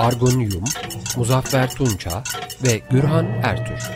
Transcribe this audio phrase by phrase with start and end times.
[0.00, 0.64] Argun Yum,
[1.16, 2.22] Muzaffer Tunça
[2.64, 3.90] ve Gürhan Ertür.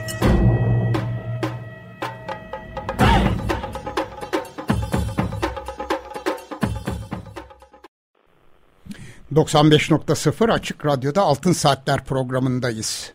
[9.34, 13.12] ...95.0 Açık Radyo'da Altın Saatler programındayız.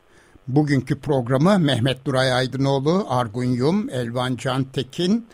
[0.48, 5.28] Bugünkü programı Mehmet Duray Aydınoğlu, Argun Yum, Elvan Can Tekin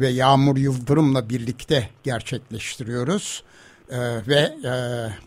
[0.00, 3.42] ve Yağmur Yıldırım'la birlikte gerçekleştiriyoruz.
[3.90, 3.98] Ee,
[4.28, 4.72] ve e,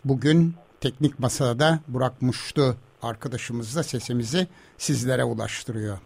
[0.04, 4.46] bugün teknik masada Burak Muştu arkadaşımız da sesimizi
[4.78, 5.98] sizlere ulaştırıyor.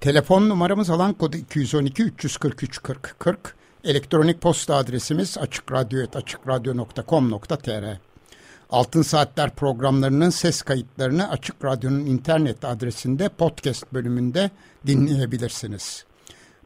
[0.00, 3.54] Telefon numaramız alan kodu 212 343 40 40.
[3.84, 7.98] Elektronik posta adresimiz açıkradyo.com.tr
[8.70, 14.50] Altın Saatler programlarının ses kayıtlarını Açık Radyo'nun internet adresinde podcast bölümünde
[14.86, 16.04] dinleyebilirsiniz.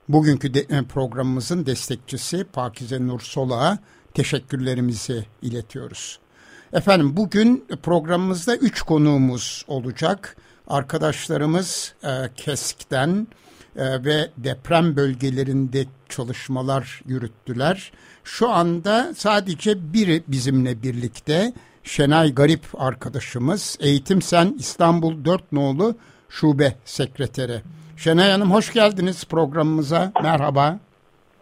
[0.09, 3.79] Bugünkü de, e, programımızın destekçisi Pakize Nur Solak'a
[4.14, 6.19] teşekkürlerimizi iletiyoruz.
[6.73, 10.37] Efendim bugün programımızda üç konuğumuz olacak.
[10.69, 13.27] Arkadaşlarımız e, KESK'ten
[13.77, 17.93] e, ve deprem bölgelerinde çalışmalar yürüttüler.
[18.25, 25.95] Şu anda sadece biri bizimle birlikte Şenay Garip arkadaşımız Eğitim Sen İstanbul 4 Nolu
[26.29, 27.61] Şube Sekreteri.
[27.97, 30.13] Şenay Hanım hoş geldiniz programımıza.
[30.23, 30.79] Merhaba.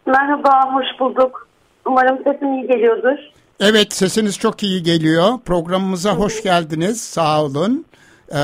[0.07, 1.49] Merhaba, hoş bulduk.
[1.87, 3.38] Umarım sesim iyi geliyordur.
[3.61, 5.39] Evet, sesiniz çok iyi geliyor.
[5.45, 7.01] Programımıza hoş geldiniz.
[7.01, 7.85] Sağ olun.
[8.33, 8.39] Ee,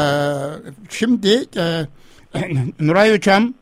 [0.91, 1.83] şimdi e,
[2.81, 3.55] Nuray Hocam,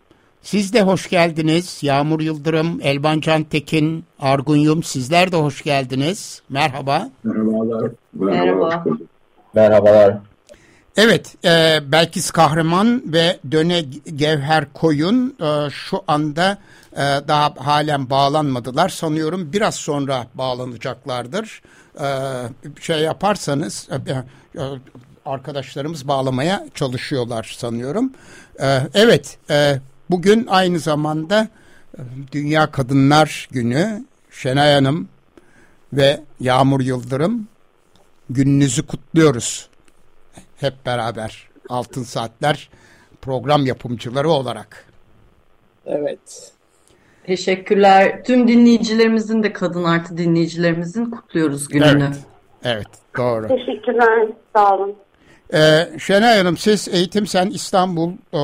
[0.43, 1.79] siz de hoş geldiniz.
[1.83, 6.43] Yağmur Yıldırım, Elban Can Tekin, Argun Yum, sizler de hoş geldiniz.
[6.49, 7.11] Merhaba.
[7.25, 7.91] Merhabalar.
[8.15, 8.85] Merhaba.
[9.55, 10.19] Merhabalar.
[10.97, 13.81] Evet, e, Belkis Kahraman ve Döne
[14.17, 16.59] Gevher Koyun e, şu anda
[16.93, 16.99] e,
[17.29, 18.89] daha halen bağlanmadılar.
[18.89, 21.63] Sanıyorum biraz sonra bağlanacaklardır.
[22.01, 22.07] E,
[22.81, 24.25] şey yaparsanız e, e,
[25.27, 28.13] arkadaşlarımız bağlamaya çalışıyorlar sanıyorum.
[28.61, 31.49] E, evet, e, bugün aynı zamanda
[31.99, 32.01] e,
[32.33, 34.05] Dünya Kadınlar Günü.
[34.31, 35.09] Şenay Hanım
[35.93, 37.49] ve Yağmur Yıldırım
[38.31, 39.72] gününüzü kutluyoruz
[40.63, 42.69] hep beraber Altın Saatler
[43.23, 44.87] program yapımcıları olarak.
[45.87, 46.53] Evet.
[47.27, 48.25] Teşekkürler.
[48.25, 52.05] Tüm dinleyicilerimizin de kadın artı dinleyicilerimizin kutluyoruz gününü.
[52.05, 52.17] Evet,
[52.65, 52.87] evet
[53.17, 53.49] doğru.
[53.49, 54.95] Teşekkürler, sağ olun.
[55.55, 58.39] Ee, Şenay Hanım siz Eğitim Sen İstanbul e,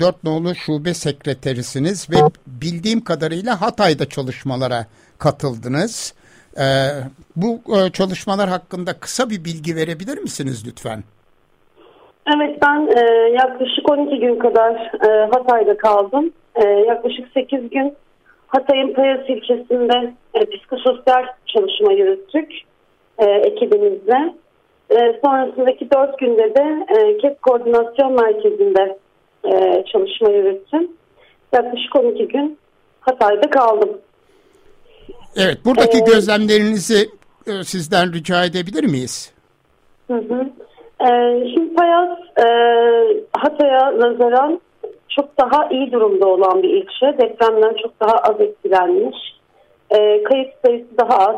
[0.00, 4.86] 4 nolu şube sekreterisiniz ve bildiğim kadarıyla Hatay'da çalışmalara
[5.18, 6.14] katıldınız.
[6.58, 6.88] Ee,
[7.36, 11.04] bu e, çalışmalar hakkında kısa bir bilgi verebilir misiniz lütfen?
[12.26, 14.74] Evet, ben e, yaklaşık 12 gün kadar
[15.06, 16.32] e, Hatay'da kaldım.
[16.54, 17.94] E, yaklaşık 8 gün
[18.46, 22.52] Hatay'ın Payas ilçesinde e, psikososyal çalışma yürüttük
[23.18, 24.34] e, ekibimizle.
[24.90, 28.98] E, sonrasındaki 4 günde de e, KEP Koordinasyon Merkezi'nde
[29.44, 30.88] e, çalışma yürüttüm.
[31.52, 32.58] Yaklaşık 12 gün
[33.00, 33.90] Hatay'da kaldım.
[35.36, 37.08] Evet, buradaki Ee, gözlemlerinizi
[37.46, 39.32] e, sizden rica edebilir miyiz?
[40.06, 40.46] Hı hı.
[41.04, 42.46] Ee, şimdi Payas e,
[43.32, 44.60] Hatay'a nazaran
[45.08, 47.18] çok daha iyi durumda olan bir ilçe.
[47.18, 49.16] Depremden çok daha az etkilenmiş.
[49.90, 51.36] Ee, kayıp sayısı daha az.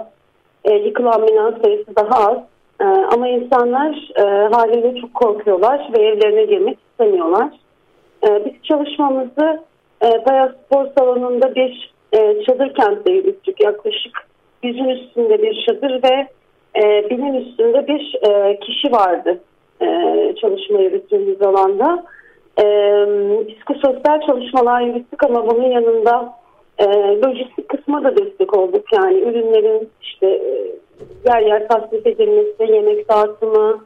[0.65, 2.39] Ee, yıkılan bina sayısı daha az.
[2.81, 7.49] Ee, ama insanlar e, haliyle çok korkuyorlar ve evlerine girmek istemiyorlar.
[8.27, 9.63] Ee, biz çalışmamızı
[10.01, 13.61] e, Payas Spor Salonu'nda bir e, çadır kentte yürüttük.
[13.61, 14.29] Yaklaşık
[14.63, 16.29] yüzün üstünde bir çadır ve
[16.83, 19.41] e, binin üstünde bir e, kişi vardı
[19.83, 22.05] e, çalışma yürüttüğümüz alanda.
[22.59, 22.65] E,
[23.49, 26.35] psikososyal çalışmalar yürüttük ama bunun yanında
[26.79, 26.87] e,
[27.25, 28.93] lojistik kısma da destek olduk.
[28.93, 30.73] Yani ürünlerin işte e,
[31.27, 33.85] yer yer tasnif edilmesi, yemek dağıtımı,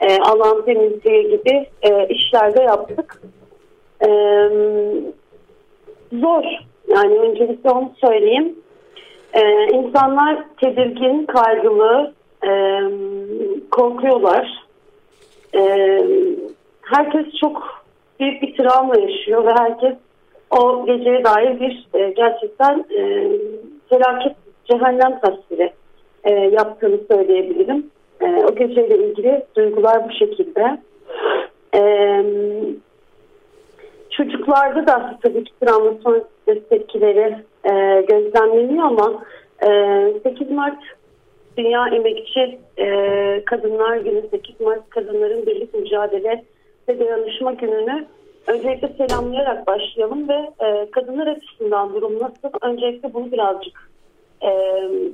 [0.00, 3.22] e, alan temizliği gibi e, işlerde yaptık.
[4.06, 4.08] E,
[6.12, 6.44] zor.
[6.88, 8.54] Yani öncelikle onu söyleyeyim.
[9.36, 12.50] Ee, insanlar tedirgin, kaygılı, e,
[13.70, 14.65] korkuyorlar.
[15.54, 15.60] E,
[16.82, 17.84] herkes çok
[18.20, 19.94] büyük bir travma yaşıyor ve herkes
[20.50, 23.28] o geceye dair bir e, gerçekten e,
[23.88, 25.72] felaket, cehennem tasviri
[26.24, 27.86] e, yaptığını söyleyebilirim.
[28.20, 30.78] E, o geceyle ilgili duygular bu şekilde.
[34.16, 36.24] çocuklarda da tabii ki travmasyon
[36.68, 39.24] tepkileri e, gözlemleniyor ama
[39.62, 39.68] e,
[40.22, 40.78] 8 Mart
[41.56, 46.44] Dünya Emekçi e, Kadınlar Günü 8 Mart Kadınların Birlik Mücadele
[46.88, 48.06] ve Dayanışma Günü'nü
[48.46, 52.58] öncelikle selamlayarak başlayalım ve e, kadınlar açısından durum nasıl?
[52.62, 53.90] Öncelikle bunu birazcık
[54.42, 54.50] e,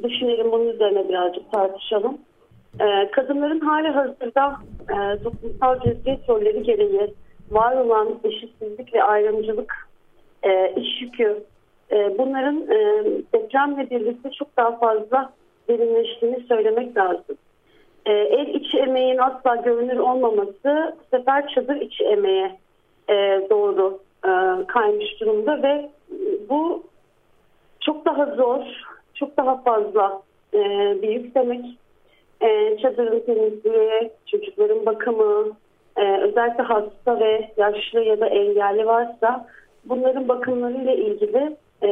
[0.02, 2.18] düşünelim, bunun üzerine birazcık tartışalım.
[2.80, 4.56] E, kadınların hali hazırda
[4.90, 7.14] e, toplumsal cinsiyet rolleri gereği
[7.50, 9.88] var olan eşitsizlik ve ayrımcılık,
[10.42, 11.42] e, iş yükü,
[11.92, 13.04] e, bunların e,
[13.34, 15.32] depremle birlikte çok daha fazla
[15.68, 17.36] derinleştiğini söylemek lazım.
[18.06, 22.58] E, el içi emeğin asla görünür olmaması bu sefer çadır içi emeğe
[23.08, 24.30] e, doğru e,
[24.66, 25.90] kaymış durumda ve
[26.48, 26.82] bu
[27.80, 28.64] çok daha zor,
[29.14, 30.22] çok daha fazla
[30.54, 30.58] e,
[31.02, 31.64] bir yük demek.
[32.40, 35.52] E, çadırın temizliği, çocukların bakımı,
[35.96, 39.46] e, özellikle hasta ve yaşlı ya da engelli varsa
[39.84, 41.88] bunların bakımlarıyla ilgili e,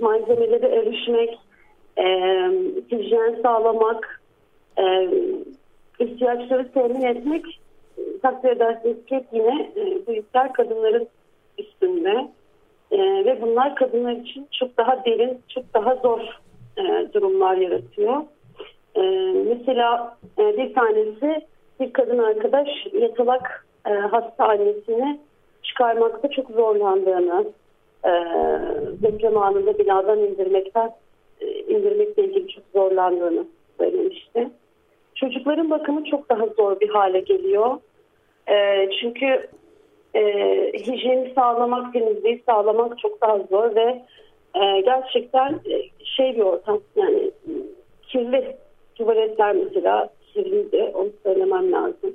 [0.00, 1.38] malzemeleri erişmek,
[2.00, 2.06] e,
[2.92, 4.22] hijyen sağlamak,
[4.78, 5.08] e,
[5.98, 7.60] ihtiyaçları temin etmek
[8.22, 11.08] takdir edersiniz ki yine e, bu yükler kadınların
[11.58, 12.28] üstünde
[12.90, 16.20] e, ve bunlar kadınlar için çok daha derin, çok daha zor
[16.78, 18.22] e, durumlar yaratıyor.
[18.94, 19.02] E,
[19.48, 21.46] mesela e, bir tanesi
[21.80, 25.20] bir kadın arkadaş yatalak e, hasta annesini
[25.62, 27.44] çıkarmakta çok zorlandığını,
[28.04, 28.10] e,
[29.02, 30.92] deprem anında binadan indirmekten
[31.68, 33.44] indirmekle ilgili çok zorlandığını
[33.78, 34.48] söylemişti.
[35.14, 37.78] Çocukların bakımı çok daha zor bir hale geliyor.
[38.48, 39.48] E, çünkü
[40.14, 40.22] e,
[40.72, 44.02] hijyeni sağlamak, temizliği sağlamak çok daha zor ve
[44.54, 47.30] e, gerçekten e, şey bir ortam yani
[48.02, 48.56] kirli
[48.94, 52.14] tuvaletler mesela kirliydi onu söylemem lazım.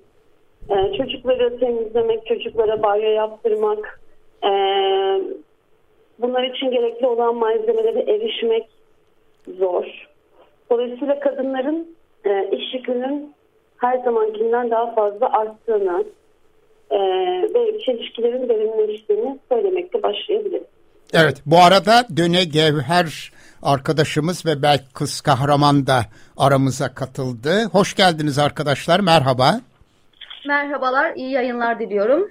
[0.70, 4.02] E, çocukları temizlemek, çocuklara banyo yaptırmak,
[4.44, 4.50] e,
[6.20, 8.75] bunlar için gerekli olan malzemelere erişmek
[9.60, 9.86] zor.
[10.72, 11.96] Dolayısıyla kadınların
[12.26, 13.34] e, iş yükünün
[13.78, 16.04] her zamankinden daha fazla arttığını
[16.90, 16.98] e,
[17.54, 20.68] ve çelişkilerin derinleştiğini söylemekte başlayabiliriz.
[21.14, 23.32] Evet bu arada Döne Gevher
[23.64, 26.02] arkadaşımız ve belki kız kahraman da
[26.38, 27.66] aramıza katıldı.
[27.72, 29.60] Hoş geldiniz arkadaşlar merhaba.
[30.48, 32.30] Merhabalar iyi yayınlar diliyorum.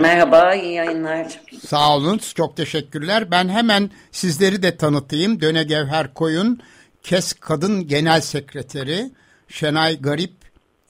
[0.00, 1.40] Merhaba, iyi yayınlar.
[1.66, 3.30] Sağ olun, çok teşekkürler.
[3.30, 5.40] Ben hemen sizleri de tanıtayım.
[5.40, 6.60] Döne Gevher Koyun,
[7.02, 9.10] KES Kadın Genel Sekreteri,
[9.48, 10.34] Şenay Garip,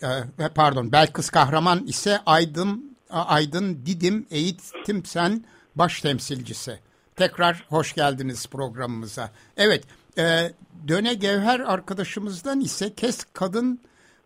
[0.02, 0.08] e,
[0.54, 5.44] pardon Belkıs Kahraman ise Aydın, Aydın Didim Eğitim Sen
[5.74, 6.78] baş temsilcisi.
[7.16, 9.30] Tekrar hoş geldiniz programımıza.
[9.56, 9.84] Evet,
[10.18, 10.52] e,
[10.88, 13.80] Döne Gevher arkadaşımızdan ise KES Kadın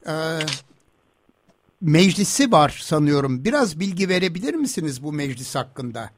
[0.06, 0.12] e,
[1.80, 3.44] meclisi var sanıyorum.
[3.44, 6.10] Biraz bilgi verebilir misiniz bu meclis hakkında?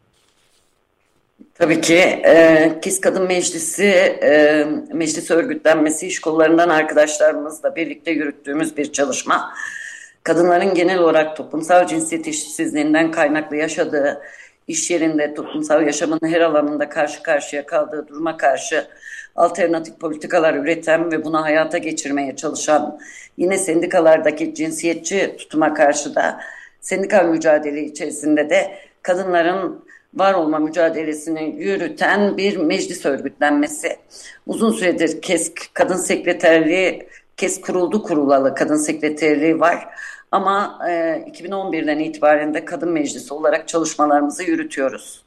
[1.55, 3.85] Tabii ki e, KİS Kadın Meclisi,
[4.23, 9.55] e, meclis örgütlenmesi iş kollarından arkadaşlarımızla birlikte yürüttüğümüz bir çalışma.
[10.23, 14.23] Kadınların genel olarak toplumsal cinsiyet eşitsizliğinden kaynaklı yaşadığı
[14.69, 18.87] iş yerinde toplumsal yaşamın her alanında karşı karşıya kaldığı duruma karşı
[19.37, 22.99] alternatif politikalar üreten ve bunu hayata geçirmeye çalışan
[23.37, 26.41] yine sendikalardaki cinsiyetçi tutuma karşı da
[26.81, 33.97] sendikal mücadele içerisinde de kadınların var olma mücadelesini yürüten bir meclis örgütlenmesi.
[34.47, 39.89] Uzun süredir KESK kadın sekreterliği KESK kuruldu kurulalı kadın sekreterliği var.
[40.33, 40.93] Ama e,
[41.33, 45.23] 2011'den itibaren de kadın meclisi olarak çalışmalarımızı yürütüyoruz.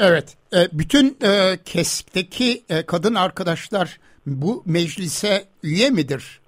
[0.00, 6.40] Evet, e, bütün e, KESK'teki e, kadın arkadaşlar bu meclise üye midir?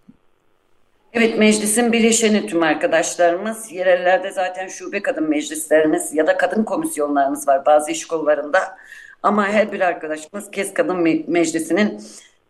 [1.12, 3.72] Evet meclisin bileşeni tüm arkadaşlarımız.
[3.72, 8.76] Yerellerde zaten şube kadın meclislerimiz ya da kadın komisyonlarımız var bazı iş kollarında.
[9.22, 12.02] Ama her bir arkadaşımız KES Kadın Meclisi'nin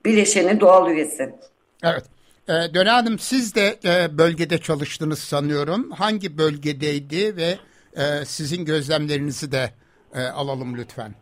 [0.04, 1.34] bileşeni doğal üyesi.
[1.82, 2.04] Evet.
[2.48, 5.90] E, Döne Hanım siz de e, bölgede çalıştınız sanıyorum.
[5.90, 7.58] Hangi bölgedeydi ve
[7.96, 9.70] e, sizin gözlemlerinizi de
[10.14, 11.12] e, alalım lütfen.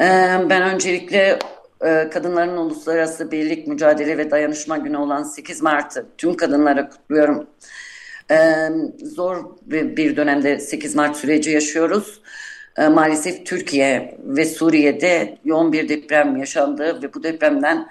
[0.00, 0.06] E,
[0.50, 1.38] ben öncelikle
[1.84, 7.46] e, Kadınların Uluslararası Birlik Mücadele ve Dayanışma Günü olan 8 Mart'ı tüm kadınlara kutluyorum.
[8.30, 8.68] E,
[9.02, 12.20] zor bir dönemde 8 Mart süreci yaşıyoruz.
[12.78, 17.88] E, maalesef Türkiye ve Suriye'de yoğun bir deprem yaşandı ve bu depremden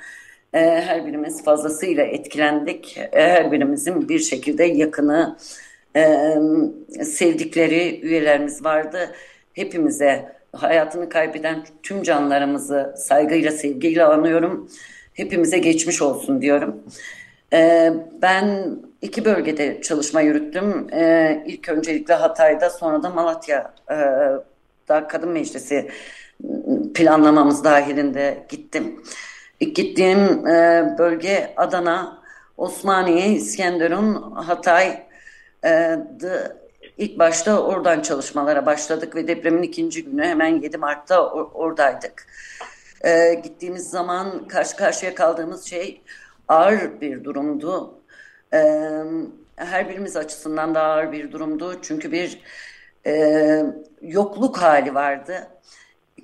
[0.51, 2.99] her birimiz fazlasıyla etkilendik.
[3.11, 5.37] Her birimizin bir şekilde yakını,
[7.03, 9.11] sevdikleri üyelerimiz vardı.
[9.59, 14.69] Hepimize hayatını kaybeden tüm canlarımızı saygıyla, sevgiyle anıyorum.
[15.13, 16.83] Hepimize geçmiş olsun diyorum.
[17.53, 20.87] Ee, ben iki bölgede çalışma yürüttüm.
[20.93, 25.89] E, ilk öncelikle Hatay'da sonra da Malatya'da Kadın Meclisi
[26.93, 29.03] planlamamız dahilinde gittim.
[29.59, 32.21] İlk gittiğim e, bölge Adana,
[32.57, 35.03] Osmaniye, İskenderun, Hatay.
[35.65, 35.97] E,
[36.99, 42.27] ilk başta oradan çalışmalara başladık ve depremin ikinci günü hemen 7 Mart'ta or oradaydık.
[43.01, 46.01] E, gittiğimiz zaman karşı karşıya kaldığımız şey
[46.47, 47.99] ağır bir durumdu.
[48.53, 48.59] E,
[49.55, 51.81] her birimiz açısından da ağır bir durumdu.
[51.81, 52.41] Çünkü bir
[53.05, 53.63] e,
[54.01, 55.47] yokluk hali vardı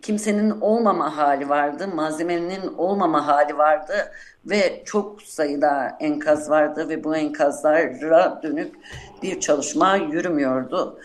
[0.06, 4.12] kimsenin olmama hali vardı, malzemenin olmama hali vardı
[4.46, 8.76] ve çok sayıda enkaz vardı ve bu enkazlara dönük
[9.24, 11.00] bir çalışma yürümüyordu.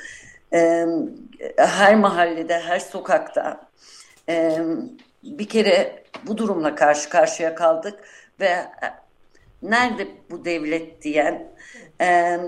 [1.56, 3.60] Her mahallede, her sokakta
[4.28, 4.58] e,
[5.22, 7.94] bir kere bu durumla karşı karşıya kaldık
[8.40, 8.56] ve
[9.62, 11.52] nerede bu devlet diyen
[12.00, 12.38] e,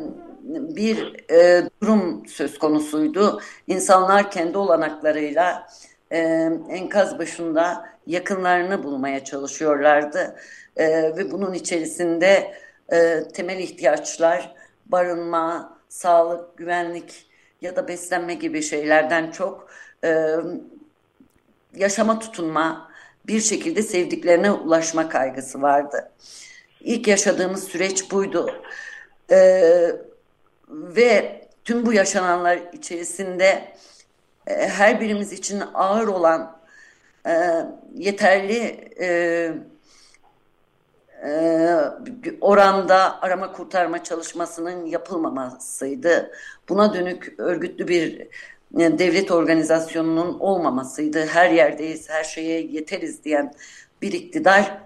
[0.49, 3.41] bir e, durum söz konusuydu.
[3.67, 5.67] İnsanlar kendi olanaklarıyla
[6.13, 6.19] e,
[6.71, 10.37] enkaz başında yakınlarını bulmaya çalışıyorlardı.
[10.77, 12.55] E, ve bunun içerisinde
[12.93, 14.55] e, temel ihtiyaçlar
[14.87, 17.27] barınma, sağlık, güvenlik
[17.61, 19.69] ya da beslenme gibi şeylerden çok
[20.05, 20.37] e,
[21.75, 22.93] yaşama tutunma,
[23.27, 26.11] bir şekilde sevdiklerine ulaşma kaygısı vardı.
[26.81, 28.63] İlk yaşadığımız süreç buydu.
[29.31, 29.91] Ee,
[30.69, 33.73] ve tüm bu yaşananlar içerisinde
[34.47, 36.57] e, her birimiz için ağır olan
[37.27, 37.33] e,
[37.95, 39.09] yeterli e,
[41.25, 41.77] e,
[42.41, 46.31] oranda arama kurtarma çalışmasının yapılmamasıydı.
[46.69, 48.21] Buna dönük örgütlü bir
[48.79, 51.27] e, devlet organizasyonunun olmamasıydı.
[51.27, 53.55] Her yerdeyiz, her şeye yeteriz diyen
[54.03, 54.79] bir iktidar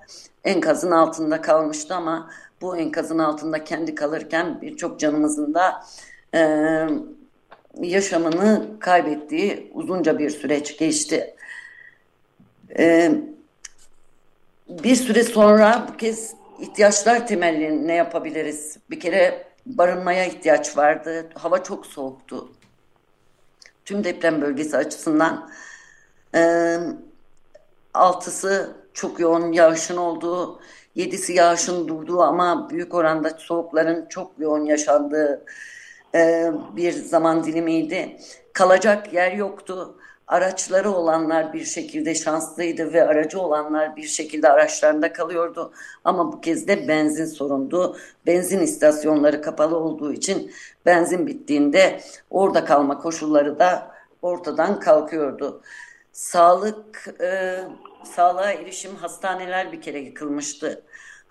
[0.44, 5.84] enkazın altında kalmıştı ama bu enkazın altında kendi kalırken birçok canımızın da
[6.34, 6.40] e,
[7.82, 11.34] yaşamını kaybettiği uzunca bir süreç geçti.
[12.78, 13.12] Ee,
[14.68, 18.78] bir süre sonra bu kez ihtiyaçlar temelli ne yapabiliriz?
[18.90, 21.28] Bir kere barınmaya ihtiyaç vardı.
[21.34, 22.52] Hava çok soğuktu.
[23.84, 25.50] Tüm deprem bölgesi açısından
[26.34, 26.76] e,
[27.94, 30.60] altısı çok yoğun yağışın olduğu,
[30.94, 35.44] yedisi yağışın durduğu ama büyük oranda soğukların çok yoğun yaşandığı
[36.16, 38.16] e, bir zaman dilimiydi.
[38.52, 39.96] Kalacak yer yoktu.
[40.26, 45.72] Araçları olanlar bir şekilde şanslıydı ve aracı olanlar bir şekilde araçlarında kalıyordu.
[46.04, 47.96] Ama bu kez de benzin sorundu.
[48.26, 50.52] Benzin istasyonları kapalı olduğu için
[50.86, 53.90] benzin bittiğinde orada kalma koşulları da
[54.22, 55.62] ortadan kalkıyordu.
[56.12, 57.58] Sağlık, e,
[58.04, 60.82] sağlığa erişim hastaneler bir kere yıkılmıştı.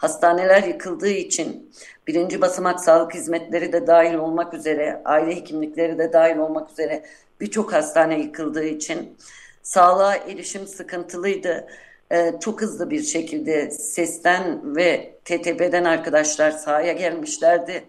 [0.05, 1.71] Hastaneler yıkıldığı için
[2.07, 7.03] birinci basamak sağlık hizmetleri de dahil olmak üzere, aile hekimlikleri de dahil olmak üzere
[7.41, 9.17] birçok hastane yıkıldığı için
[9.63, 11.67] sağlığa erişim sıkıntılıydı.
[12.11, 17.83] Ee, çok hızlı bir şekilde SES'ten ve TTB'den arkadaşlar sahaya gelmişlerdi.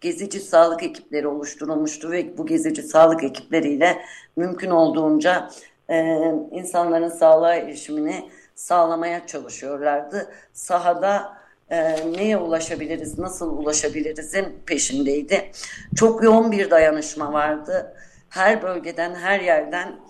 [0.00, 3.98] Gezici sağlık ekipleri oluşturulmuştu ve bu gezici sağlık ekipleriyle
[4.36, 5.50] mümkün olduğunca
[5.88, 6.18] e,
[6.50, 10.32] insanların sağlığa erişimini sağlamaya çalışıyorlardı.
[10.52, 11.41] Sahada
[11.72, 15.50] e, neye ulaşabiliriz, nasıl ulaşabilirizin peşindeydi.
[15.96, 17.96] Çok yoğun bir dayanışma vardı.
[18.30, 20.00] Her bölgeden, her yerden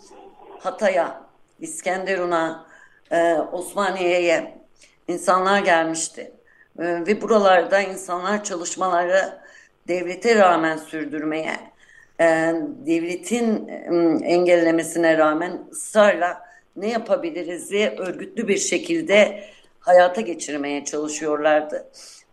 [0.59, 1.27] Hatay'a,
[1.61, 2.67] İskenderun'a,
[3.11, 4.59] e, Osmaniye'ye
[5.09, 6.33] insanlar gelmişti.
[6.79, 9.39] E, ve buralarda insanlar çalışmaları
[9.89, 11.57] devlete rağmen sürdürmeye,
[12.21, 12.27] e,
[12.87, 13.69] devletin
[14.25, 16.43] engellemesine rağmen ısrarla
[16.77, 19.45] ne yapabiliriz diye örgütlü bir şekilde
[19.83, 21.89] hayata geçirmeye çalışıyorlardı.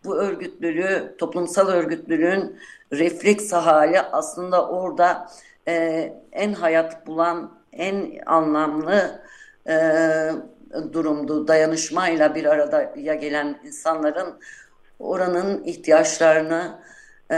[0.05, 2.59] Bu örgütlülüğü, toplumsal örgütlülüğün
[2.93, 5.27] refleks hali aslında orada
[5.67, 9.21] e, en hayat bulan, en anlamlı
[9.67, 9.75] e,
[10.93, 11.47] durumdu.
[11.47, 14.39] Dayanışmayla bir araya gelen insanların
[14.99, 16.79] oranın ihtiyaçlarını
[17.31, 17.37] e,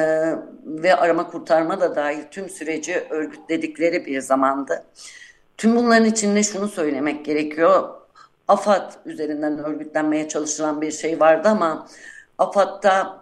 [0.66, 4.84] ve arama kurtarma da dahil tüm süreci örgütledikleri bir zamandı.
[5.58, 8.01] Tüm bunların içinde şunu söylemek gerekiyor.
[8.52, 11.88] AFAD üzerinden örgütlenmeye çalışılan bir şey vardı ama
[12.38, 13.20] AFAD'da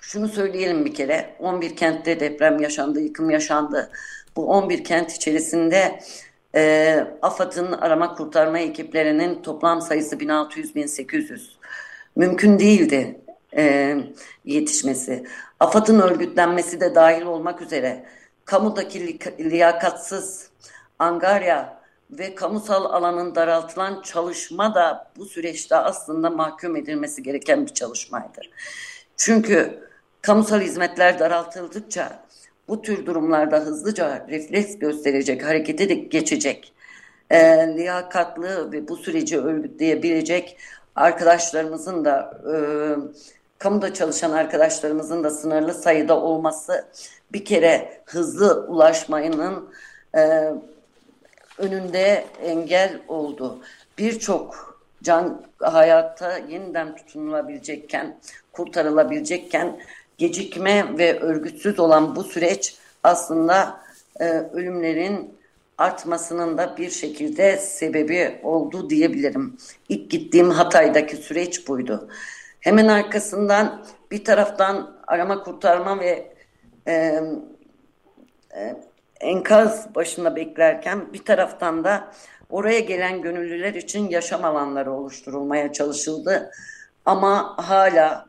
[0.00, 3.90] şunu söyleyelim bir kere 11 kentte deprem yaşandı, yıkım yaşandı.
[4.36, 6.00] Bu 11 kent içerisinde
[6.54, 11.40] e, AFAD'ın arama kurtarma ekiplerinin toplam sayısı 1600-1800.
[12.16, 13.20] Mümkün değildi
[13.56, 13.96] e,
[14.44, 15.24] yetişmesi.
[15.60, 18.06] AFAD'ın örgütlenmesi de dahil olmak üzere
[18.44, 20.50] kamudaki li liyakatsız
[20.98, 21.75] Angarya
[22.10, 28.40] ve kamusal alanın daraltılan çalışma da bu süreçte aslında mahkum edilmesi gereken bir çalışmaydı.
[29.16, 29.88] Çünkü
[30.22, 32.22] kamusal hizmetler daraltıldıkça
[32.68, 36.72] bu tür durumlarda hızlıca refleks gösterecek, harekete de geçecek,
[37.30, 37.38] e,
[37.76, 40.56] liyakatlı ve bu süreci örgütleyebilecek
[40.96, 42.56] arkadaşlarımızın da e,
[43.58, 46.86] kamuda çalışan arkadaşlarımızın da sınırlı sayıda olması
[47.32, 49.68] bir kere hızlı ulaşmayının
[50.16, 50.52] e,
[51.58, 53.58] önünde engel oldu.
[53.98, 58.18] Birçok can hayatta yeniden tutunulabilecekken,
[58.52, 59.80] kurtarılabilecekken
[60.18, 63.80] gecikme ve örgütsüz olan bu süreç aslında
[64.20, 65.36] e, ölümlerin
[65.78, 69.56] artmasının da bir şekilde sebebi oldu diyebilirim.
[69.88, 72.08] İlk gittiğim Hatay'daki süreç buydu.
[72.60, 76.32] Hemen arkasından bir taraftan arama kurtarma ve
[76.86, 77.20] e,
[78.56, 78.76] e,
[79.20, 82.12] enkaz başında beklerken bir taraftan da
[82.50, 86.50] oraya gelen gönüllüler için yaşam alanları oluşturulmaya çalışıldı.
[87.04, 88.26] Ama hala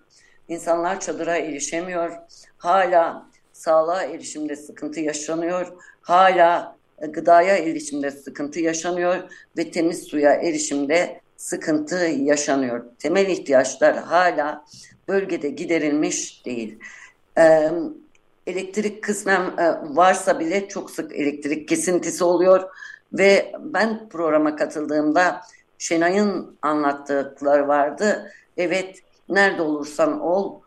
[0.48, 2.12] insanlar çadıra erişemiyor.
[2.58, 5.74] Hala sağlığa erişimde sıkıntı yaşanıyor.
[6.02, 9.16] Hala gıdaya erişimde sıkıntı yaşanıyor
[9.58, 12.86] ve temiz suya erişimde sıkıntı yaşanıyor.
[13.00, 14.66] Temel ihtiyaçlar hala
[15.08, 16.80] bölgede giderilmiş değil.
[17.38, 17.72] Ee,
[18.48, 22.64] elektrik kısmen e, varsa bile çok sık elektrik kesintisi oluyor
[23.14, 25.42] ve ben programa katıldığımda
[25.78, 28.32] Şenay'ın anlattıkları vardı.
[28.58, 29.00] Evet
[29.30, 30.62] nerede olursan ol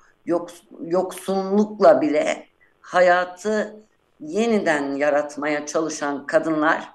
[0.80, 2.46] yoksunlukla bile
[2.80, 3.76] hayatı
[4.20, 6.88] yeniden yaratmaya çalışan kadınlar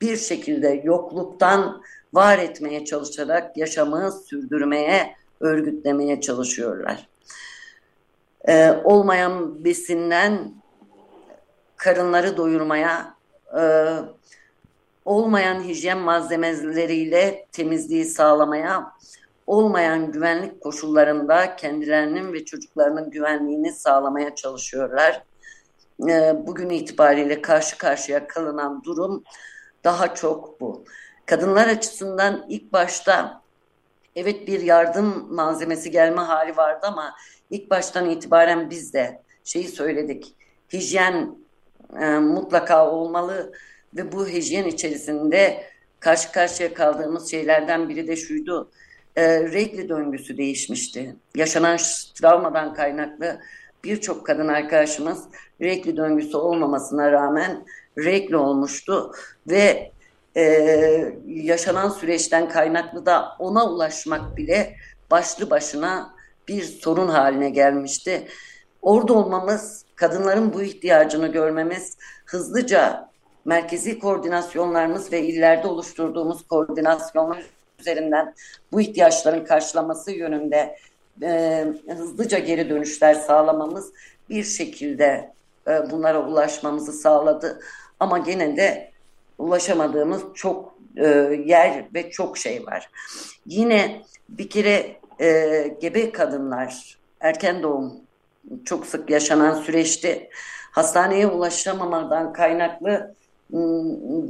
[0.00, 7.08] bir şekilde yokluktan var etmeye çalışarak yaşamı sürdürmeye, örgütlemeye çalışıyorlar.
[8.48, 10.54] Ee, olmayan besinden
[11.76, 13.14] karınları doyurmaya,
[13.58, 13.62] e,
[15.04, 18.92] olmayan hijyen malzemeleriyle temizliği sağlamaya,
[19.46, 25.22] olmayan güvenlik koşullarında kendilerinin ve çocuklarının güvenliğini sağlamaya çalışıyorlar.
[26.08, 29.24] Ee, bugün itibariyle karşı karşıya kalınan durum
[29.84, 30.84] daha çok bu.
[31.26, 33.42] Kadınlar açısından ilk başta
[34.16, 37.14] evet bir yardım malzemesi gelme hali vardı ama
[37.54, 40.34] ilk baştan itibaren biz de şeyi söyledik.
[40.72, 41.38] Hijyen
[42.00, 43.52] e, mutlaka olmalı
[43.96, 45.64] ve bu hijyen içerisinde
[46.00, 48.70] karşı karşıya kaldığımız şeylerden biri de şuydu.
[49.16, 51.16] E, regli döngüsü değişmişti.
[51.34, 51.78] Yaşanan
[52.14, 53.40] travmadan kaynaklı
[53.84, 55.24] birçok kadın arkadaşımız
[55.60, 57.64] regli döngüsü olmamasına rağmen
[57.98, 59.12] regli olmuştu
[59.46, 59.90] ve
[60.36, 60.42] e,
[61.26, 64.76] yaşanan süreçten kaynaklı da ona ulaşmak bile
[65.10, 66.14] başlı başına
[66.48, 68.28] bir sorun haline gelmişti.
[68.82, 73.08] Orada olmamız, kadınların bu ihtiyacını görmemiz, hızlıca
[73.44, 77.44] merkezi koordinasyonlarımız ve illerde oluşturduğumuz koordinasyonlar
[77.80, 78.34] üzerinden
[78.72, 80.76] bu ihtiyaçların karşılaması yönünde
[81.22, 83.92] e, hızlıca geri dönüşler sağlamamız
[84.30, 85.32] bir şekilde
[85.68, 87.60] e, bunlara ulaşmamızı sağladı.
[88.00, 88.90] Ama gene de
[89.38, 91.06] ulaşamadığımız çok e,
[91.46, 92.90] yer ve çok şey var.
[93.46, 97.92] Yine bir kere e, gebe kadınlar erken doğum
[98.64, 100.30] çok sık yaşanan süreçte
[100.72, 103.14] hastaneye ulaşamamadan kaynaklı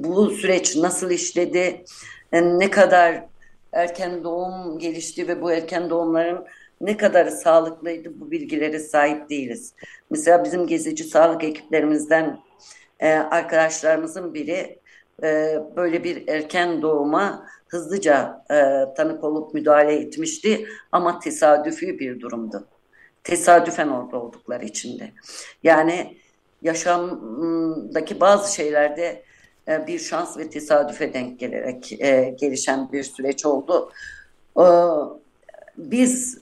[0.04, 1.84] bu süreç nasıl işledi,
[2.32, 3.24] e, ne kadar
[3.72, 6.44] erken doğum gelişti ve bu erken doğumların
[6.80, 9.72] ne kadar sağlıklıydı bu bilgilere sahip değiliz.
[10.10, 12.38] Mesela bizim gezici sağlık ekiplerimizden
[13.00, 14.78] e, arkadaşlarımızın biri
[15.22, 18.54] e, böyle bir erken doğuma hızlıca e,
[18.96, 22.66] tanık olup müdahale etmişti ama tesadüfi bir durumdu.
[23.24, 25.12] Tesadüfen orada oldukları içinde.
[25.62, 26.18] Yani
[26.62, 29.22] yaşamdaki bazı şeylerde
[29.68, 33.92] e, bir şans ve tesadüfe denk gelerek e, gelişen bir süreç oldu.
[34.58, 34.66] E,
[35.76, 36.38] biz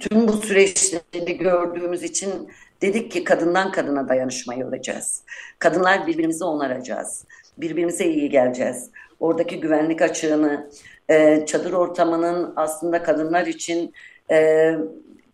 [0.00, 2.48] tüm bu süreçleri gördüğümüz için
[2.82, 5.22] dedik ki kadından kadına dayanışmayı olacağız.
[5.58, 7.24] Kadınlar birbirimizi onaracağız.
[7.58, 8.90] Birbirimize iyi geleceğiz.
[9.20, 10.70] Oradaki güvenlik açığını,
[11.08, 13.94] e, çadır ortamının aslında kadınlar için
[14.30, 14.72] e,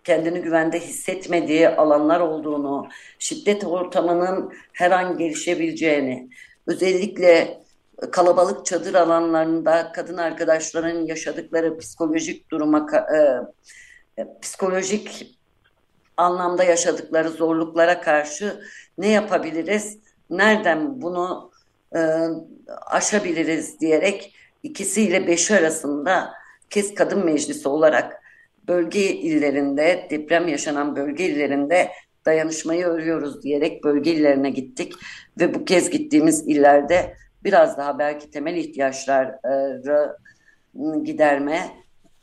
[0.04, 6.28] kendini güvende hissetmediği alanlar olduğunu, şiddet ortamının her an gelişebileceğini,
[6.66, 7.58] özellikle
[8.10, 13.18] kalabalık çadır alanlarında kadın arkadaşların yaşadıkları psikolojik duruma e,
[14.22, 15.38] e, psikolojik
[16.16, 18.60] anlamda yaşadıkları zorluklara karşı
[18.98, 19.98] ne yapabiliriz?
[20.30, 21.50] Nereden bunu
[21.94, 22.00] e,
[22.86, 26.32] aşabiliriz diyerek ikisiyle beşi arasında
[26.70, 28.22] KES Kadın Meclisi olarak
[28.68, 31.90] bölge illerinde, deprem yaşanan bölge illerinde
[32.26, 34.92] dayanışmayı örüyoruz diyerek bölge illerine gittik
[35.40, 39.38] ve bu kez gittiğimiz illerde biraz daha belki temel ihtiyaçları
[41.04, 41.60] giderme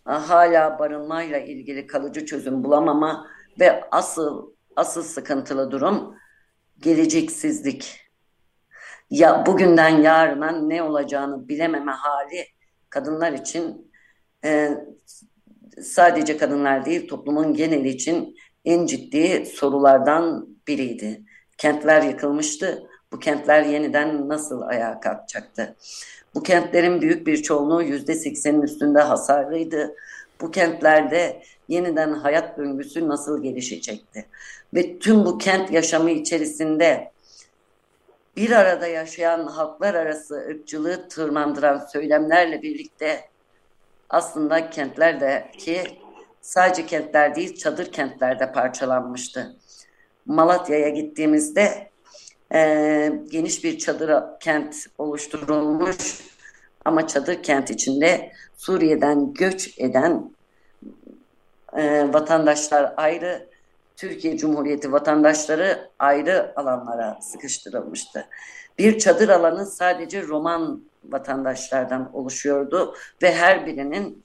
[0.03, 3.27] hala barınmayla ilgili kalıcı çözüm bulamama
[3.59, 6.15] ve asıl asıl sıkıntılı durum
[6.79, 8.02] geleceksizlik.
[9.09, 12.45] Ya bugünden yarına ne olacağını bilememe hali
[12.89, 13.91] kadınlar için
[14.45, 14.69] e,
[15.81, 18.35] sadece kadınlar değil toplumun geneli için
[18.65, 21.23] en ciddi sorulardan biriydi.
[21.57, 22.83] Kentler yıkılmıştı.
[23.11, 25.75] Bu kentler yeniden nasıl ayağa kalkacaktı?
[26.35, 29.95] Bu kentlerin büyük bir çoğunluğu yüzde seksenin üstünde hasarlıydı.
[30.41, 34.25] Bu kentlerde yeniden hayat döngüsü nasıl gelişecekti?
[34.73, 37.12] Ve tüm bu kent yaşamı içerisinde
[38.37, 43.29] bir arada yaşayan halklar arası ırkçılığı tırmandıran söylemlerle birlikte
[44.09, 45.81] aslında kentlerdeki
[46.41, 49.55] sadece kentler değil çadır kentlerde parçalanmıştı.
[50.25, 51.89] Malatya'ya gittiğimizde
[52.53, 56.21] e, geniş bir çadır kent oluşturulmuş
[56.85, 60.31] ama çadır kent içinde Suriye'den göç eden
[61.77, 63.47] e, vatandaşlar ayrı,
[63.95, 68.27] Türkiye Cumhuriyeti vatandaşları ayrı alanlara sıkıştırılmıştı.
[68.77, 74.23] Bir çadır alanı sadece Roman vatandaşlardan oluşuyordu ve her birinin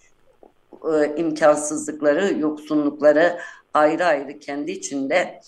[0.95, 3.39] e, imkansızlıkları, yoksunlukları
[3.75, 5.41] ayrı ayrı kendi içinde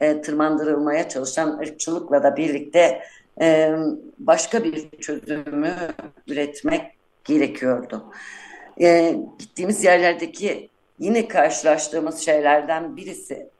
[0.00, 3.02] e, tırmandırılmaya çalışan ırkçılıkla da birlikte
[3.40, 3.76] e,
[4.18, 5.74] başka bir çözümü
[6.28, 6.82] üretmek
[7.24, 8.04] gerekiyordu.
[8.80, 13.50] E, gittiğimiz yerlerdeki yine karşılaştığımız şeylerden birisi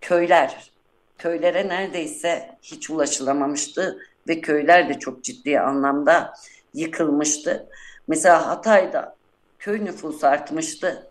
[0.00, 0.70] köyler.
[1.18, 6.34] Köylere neredeyse hiç ulaşılamamıştı ve köyler de çok ciddi anlamda
[6.74, 7.68] yıkılmıştı.
[8.08, 9.16] Mesela Hatay'da
[9.58, 11.10] köy nüfusu artmıştı.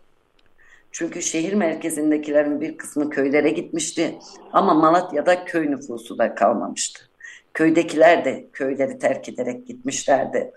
[0.92, 4.18] Çünkü şehir merkezindekilerin bir kısmı köylere gitmişti
[4.52, 7.08] ama Malatya'da köy nüfusu da kalmamıştı.
[7.54, 10.52] Köydekiler de köyleri terk ederek gitmişlerdi.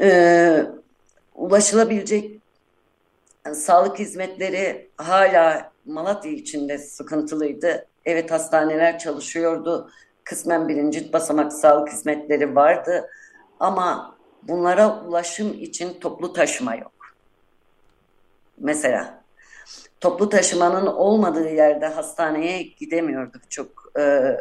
[0.00, 0.62] Ee,
[1.34, 2.40] ulaşılabilecek
[3.46, 7.86] yani sağlık hizmetleri hala Malatya içinde sıkıntılıydı.
[8.04, 9.90] Evet hastaneler çalışıyordu.
[10.24, 13.10] Kısmen birinci basamak sağlık hizmetleri vardı.
[13.60, 16.92] Ama bunlara ulaşım için toplu taşıma yok.
[18.58, 19.24] Mesela
[20.00, 23.68] toplu taşımanın olmadığı yerde hastaneye gidemiyorduk çok
[23.98, 24.36] e,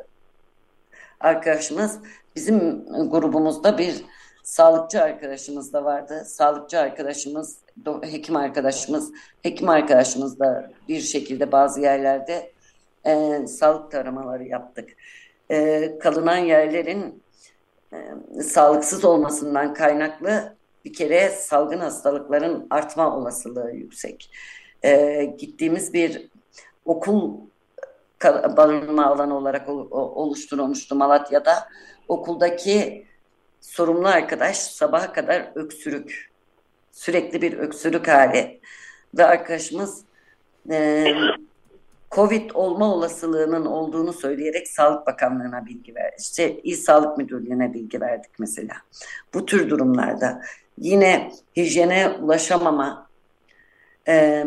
[1.20, 2.00] arkadaşımız.
[2.36, 4.06] Bizim grubumuzda bir
[4.46, 6.24] sağlıkçı arkadaşımız da vardı.
[6.26, 7.58] Sağlıkçı arkadaşımız,
[8.02, 9.12] hekim arkadaşımız,
[9.44, 12.52] hekim arkadaşımız da bir şekilde bazı yerlerde
[13.06, 14.90] e, sağlık taramaları yaptık.
[15.52, 17.24] E, kalınan yerlerin
[17.94, 20.56] e, sağlıksız olmasından kaynaklı
[20.86, 24.32] bir kere salgın hastalıkların artma olasılığı yüksek.
[24.84, 26.30] E, gittiğimiz bir
[26.86, 27.34] okul
[28.58, 31.54] barınma alanı olarak oluşturulmuştu Malatya'da.
[32.08, 33.05] Okuldaki
[33.66, 36.32] sorumlu arkadaş sabaha kadar öksürük.
[36.92, 38.60] Sürekli bir öksürük hali.
[39.18, 40.02] Ve arkadaşımız
[40.70, 41.06] e,
[42.12, 46.16] Covid olma olasılığının olduğunu söyleyerek Sağlık Bakanlığı'na bilgi verdi.
[46.20, 48.74] İşte İl Sağlık Müdürlüğü'ne bilgi verdik mesela.
[49.34, 50.42] Bu tür durumlarda
[50.78, 53.10] yine hijyene ulaşamama,
[54.08, 54.46] e,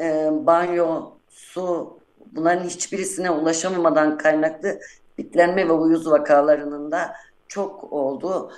[0.00, 1.98] e, banyo, su
[2.32, 4.80] bunların hiçbirisine ulaşamamadan kaynaklı
[5.18, 7.14] bitlenme ve uyuz vakalarının da
[7.48, 8.52] çok oldu.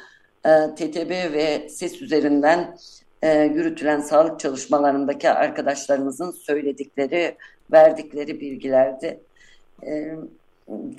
[0.44, 2.78] E, TTB ve SES üzerinden
[3.22, 7.36] e, yürütülen sağlık çalışmalarındaki arkadaşlarımızın söyledikleri,
[7.72, 9.20] verdikleri bilgilerdi
[9.86, 10.16] e,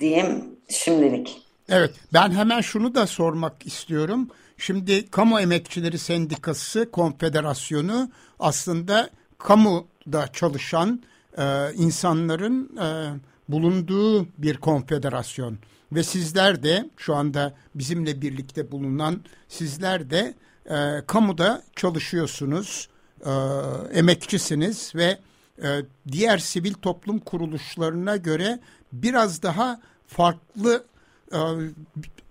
[0.00, 1.42] diyeyim şimdilik.
[1.68, 4.28] Evet ben hemen şunu da sormak istiyorum.
[4.56, 11.02] Şimdi Kamu Emekçileri Sendikası Konfederasyonu aslında kamuda çalışan
[11.38, 12.88] e, insanların e,
[13.48, 15.58] bulunduğu bir konfederasyon.
[15.94, 20.34] Ve sizler de şu anda bizimle birlikte bulunan sizler de
[20.66, 22.88] e, kamuda çalışıyorsunuz,
[23.26, 23.30] e,
[23.98, 25.18] emekçisiniz ve
[25.62, 25.68] e,
[26.12, 28.60] diğer sivil toplum kuruluşlarına göre
[28.92, 30.84] biraz daha farklı
[31.32, 31.38] e,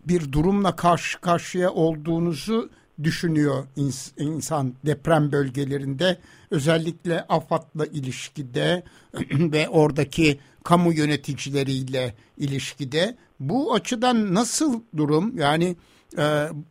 [0.05, 2.69] bir durumla karşı karşıya olduğunuzu
[3.03, 6.17] düşünüyor ins insan deprem bölgelerinde.
[6.51, 8.83] Özellikle AFAD'la ilişkide
[9.31, 15.75] ve oradaki kamu yöneticileriyle ilişkide bu açıdan nasıl durum yani
[16.17, 16.23] e,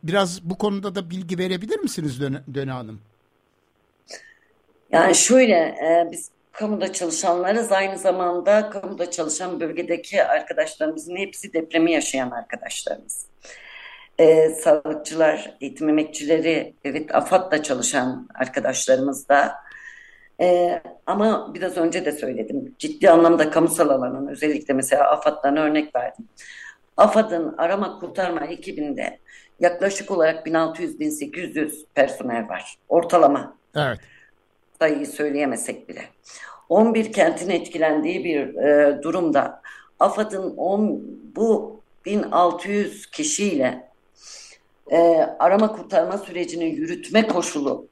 [0.03, 2.21] biraz bu konuda da bilgi verebilir misiniz
[2.53, 2.99] Döne, Hanım?
[4.91, 12.31] Yani şöyle e, biz kamuda çalışanlarız aynı zamanda kamuda çalışan bölgedeki arkadaşlarımızın hepsi depremi yaşayan
[12.31, 13.25] arkadaşlarımız.
[14.19, 19.55] Ee, sağlıkçılar, eğitim emekçileri, evet AFAD'da çalışan arkadaşlarımız da
[20.41, 22.75] ee, ama biraz önce de söyledim.
[22.79, 26.25] Ciddi anlamda kamusal alanın özellikle mesela AFAD'dan örnek verdim.
[26.97, 29.19] AFAD'ın arama kurtarma ekibinde
[29.59, 32.75] yaklaşık olarak 1600-1800 personel var.
[32.89, 33.57] Ortalama.
[33.75, 33.99] Evet.
[34.79, 36.01] Sayıyı söyleyemesek bile.
[36.69, 39.61] 11 kentin etkilendiği bir e, durumda
[39.99, 40.57] AFAD'ın
[41.35, 43.89] bu 1600 kişiyle
[44.91, 44.97] e,
[45.39, 47.90] arama kurtarma sürecini yürütme koşulu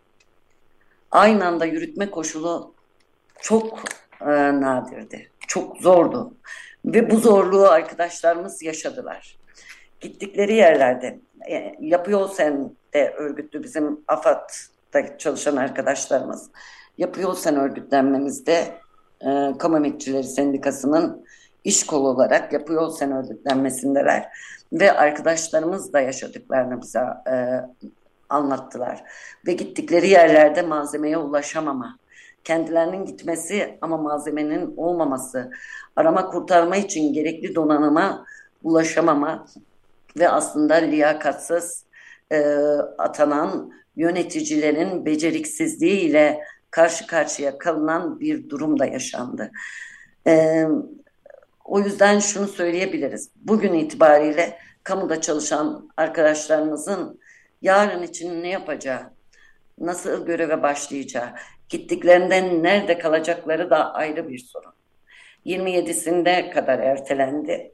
[1.11, 2.73] aynı anda yürütme koşulu
[3.41, 3.79] çok
[4.21, 4.25] e,
[4.61, 5.31] nadirdi.
[5.47, 6.33] Çok zordu.
[6.85, 9.37] Ve bu zorluğu arkadaşlarımız yaşadılar.
[9.99, 11.19] Gittikleri yerlerde
[11.49, 16.49] e, Yapı Yol Sen'de örgütlü bizim AFAD'da çalışan arkadaşlarımız
[16.97, 18.77] Yapı Yol Sen örgütlenmemizde
[19.21, 21.25] e, Kamu Emekçileri Sendikası'nın
[21.63, 24.29] iş kolu olarak Yapı Yol Sen örgütlenmesindeler
[24.73, 26.99] ve arkadaşlarımız da yaşadıklarını bize
[27.31, 27.35] e,
[28.29, 29.03] anlattılar.
[29.47, 31.99] Ve gittikleri yerlerde malzemeye ulaşamama,
[32.43, 35.51] kendilerinin gitmesi ama malzemenin olmaması,
[35.95, 38.25] arama kurtarma için gerekli donanıma
[38.63, 39.45] ulaşamama
[40.17, 41.85] ve aslında liyakatsız
[42.31, 42.39] e,
[42.97, 46.39] atanan yöneticilerin beceriksizliğiyle
[46.71, 49.51] karşı karşıya kalınan bir durum da yaşandı.
[50.27, 50.63] E,
[51.65, 53.29] o yüzden şunu söyleyebiliriz.
[53.35, 57.19] Bugün itibariyle kamuda çalışan arkadaşlarımızın
[57.61, 59.13] yarın için ne yapacağı,
[59.79, 61.29] nasıl göreve başlayacağı,
[61.69, 64.73] gittiklerinden nerede kalacakları da ayrı bir sorun.
[65.45, 67.71] 27'sinde kadar ertelendi.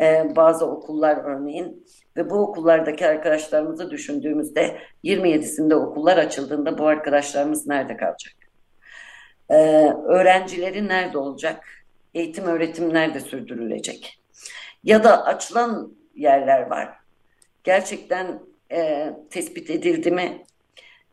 [0.00, 7.96] Ee, bazı okullar örneğin ve bu okullardaki arkadaşlarımızı düşündüğümüzde 27'sinde okullar açıldığında bu arkadaşlarımız nerede
[7.96, 8.34] kalacak?
[9.50, 11.64] Ee, öğrencileri nerede olacak?
[12.14, 14.20] Eğitim öğretim nerede sürdürülecek?
[14.84, 16.96] Ya da açılan yerler var.
[17.64, 18.40] Gerçekten
[18.72, 20.44] e, tespit edildi mi?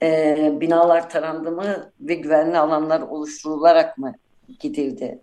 [0.02, 4.13] E, binalar tarandı mı ve güvenli alanlar oluşturularak mı
[4.60, 5.20] gidildi?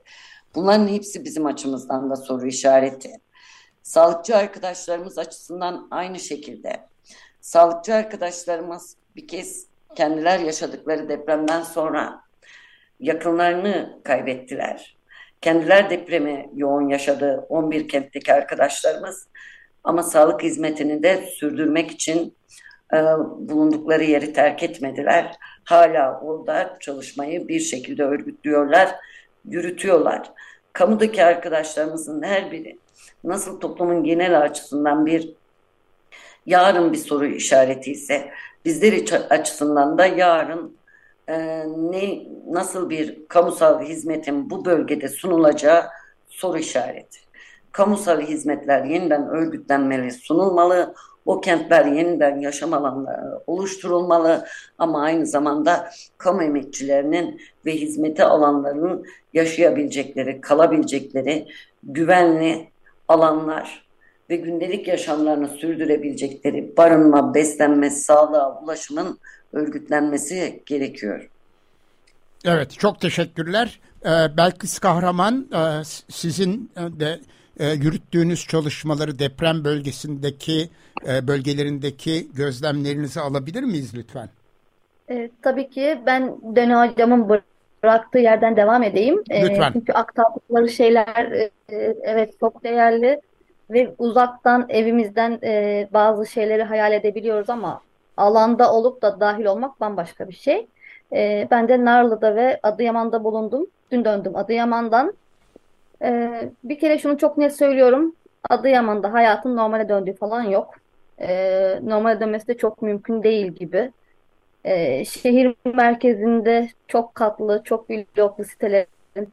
[0.54, 3.10] Bunların hepsi bizim açımızdan da soru işareti.
[3.82, 6.86] Sağlıkçı arkadaşlarımız açısından aynı şekilde.
[7.40, 12.20] Sağlıkçı arkadaşlarımız bir kez kendiler yaşadıkları depremden sonra
[13.00, 14.96] yakınlarını kaybettiler.
[15.40, 19.28] Kendiler depremi yoğun yaşadı 11 kentteki arkadaşlarımız
[19.84, 22.36] ama sağlık hizmetini de sürdürmek için
[22.94, 22.96] e,
[23.38, 25.36] bulundukları yeri terk etmediler.
[25.64, 28.94] Hala orada çalışmayı bir şekilde örgütlüyorlar,
[29.48, 30.32] yürütüyorlar.
[30.72, 32.78] Kamudaki arkadaşlarımızın her biri
[33.24, 35.34] nasıl toplumun genel açısından bir
[36.46, 38.30] yarın bir soru işareti ise
[38.64, 40.76] bizler açısından da yarın
[41.28, 45.84] e, ne nasıl bir kamusal hizmetin bu bölgede sunulacağı
[46.28, 47.18] soru işareti
[47.72, 50.94] kamusal hizmetler yeniden örgütlenmeli, sunulmalı.
[51.26, 54.46] O kentler yeniden yaşam alanları oluşturulmalı
[54.78, 59.04] ama aynı zamanda kamu emekçilerinin ve hizmeti alanlarının
[59.34, 61.48] yaşayabilecekleri, kalabilecekleri
[61.82, 62.68] güvenli
[63.08, 63.86] alanlar
[64.30, 69.18] ve gündelik yaşamlarını sürdürebilecekleri barınma, beslenme, sağlığa, ulaşımın
[69.52, 71.28] örgütlenmesi gerekiyor.
[72.44, 73.80] Evet, çok teşekkürler.
[74.04, 77.20] Ee, Belkıs Kahraman, e, sizin de
[77.60, 80.68] e, yürüttüğünüz çalışmaları deprem bölgesindeki
[81.08, 84.28] e, bölgelerindeki gözlemlerinizi alabilir miyiz lütfen?
[85.10, 87.28] E, tabii ki ben Döne Hocam'ın
[87.82, 89.22] bıraktığı yerden devam edeyim.
[89.30, 89.70] E, lütfen.
[89.70, 91.50] E, çünkü aktardıkları şeyler e,
[92.02, 93.20] evet çok değerli
[93.70, 97.80] ve uzaktan evimizden e, bazı şeyleri hayal edebiliyoruz ama
[98.16, 100.66] alanda olup da dahil olmak bambaşka bir şey.
[101.12, 103.66] E, ben de Narlı'da ve Adıyaman'da bulundum.
[103.92, 105.12] Dün döndüm Adıyaman'dan.
[106.02, 108.16] Ee, bir kere şunu çok net söylüyorum.
[108.50, 110.74] Adıyaman'da hayatın normale döndüğü falan yok.
[111.20, 113.92] Ee, normale dönmesi de çok mümkün değil gibi.
[114.64, 119.30] Ee, şehir merkezinde çok katlı, çok bloklu sitelerin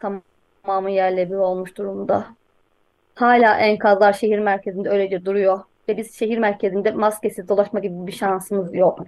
[0.64, 2.26] tamamı yerle bir olmuş durumda.
[3.16, 5.60] Hala enkazlar şehir merkezinde öylece duruyor.
[5.90, 9.00] Ve biz şehir merkezinde maskesiz dolaşma gibi bir şansımız yok.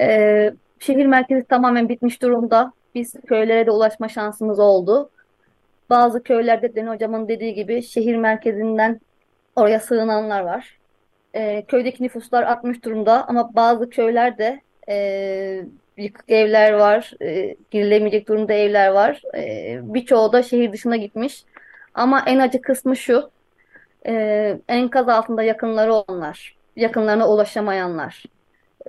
[0.00, 2.72] Ee, şehir merkezi tamamen bitmiş durumda.
[2.94, 5.10] Biz köylere de ulaşma şansımız oldu.
[5.90, 9.00] Bazı köylerde Deni Hocam'ın dediği gibi şehir merkezinden
[9.56, 10.78] oraya sığınanlar var.
[11.34, 15.64] E, köydeki nüfuslar artmış durumda ama bazı köylerde e,
[15.96, 19.22] yıkık evler var, e, girilemeyecek durumda evler var.
[19.36, 21.44] E, birçoğu da şehir dışına gitmiş.
[21.94, 23.30] Ama en acı kısmı şu,
[24.06, 28.24] e, enkaz altında yakınları olanlar, yakınlarına ulaşamayanlar,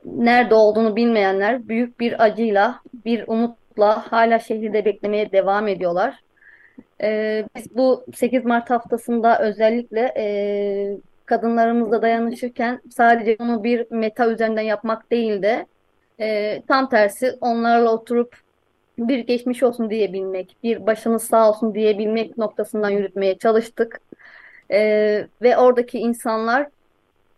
[0.06, 6.25] nerede olduğunu bilmeyenler büyük bir acıyla, bir umutla hala şehirde beklemeye devam ediyorlar.
[7.02, 14.62] Ee, biz bu 8 Mart haftasında özellikle e, kadınlarımızla dayanışırken sadece bunu bir meta üzerinden
[14.62, 15.66] yapmak değil de
[16.20, 18.36] e, tam tersi onlarla oturup
[18.98, 24.02] bir geçmiş olsun diyebilmek, bir başınız sağ olsun diyebilmek noktasından yürütmeye çalıştık.
[24.72, 26.68] E, ve oradaki insanlar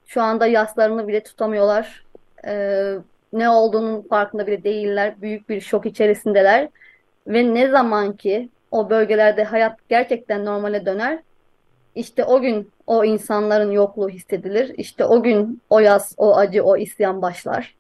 [0.08, 2.06] şu anda yaslarını bile tutamıyorlar.
[2.48, 2.94] E,
[3.34, 5.22] ne olduğunun farkında bile değiller.
[5.22, 6.70] Büyük bir şok içerisindeler.
[7.28, 11.20] Ve ne zaman ki o bölgelerde hayat gerçekten normale döner,
[11.96, 14.74] işte o gün o insanların yokluğu hissedilir.
[14.78, 17.76] İşte o gün o yaz, o acı, o isyan başlar.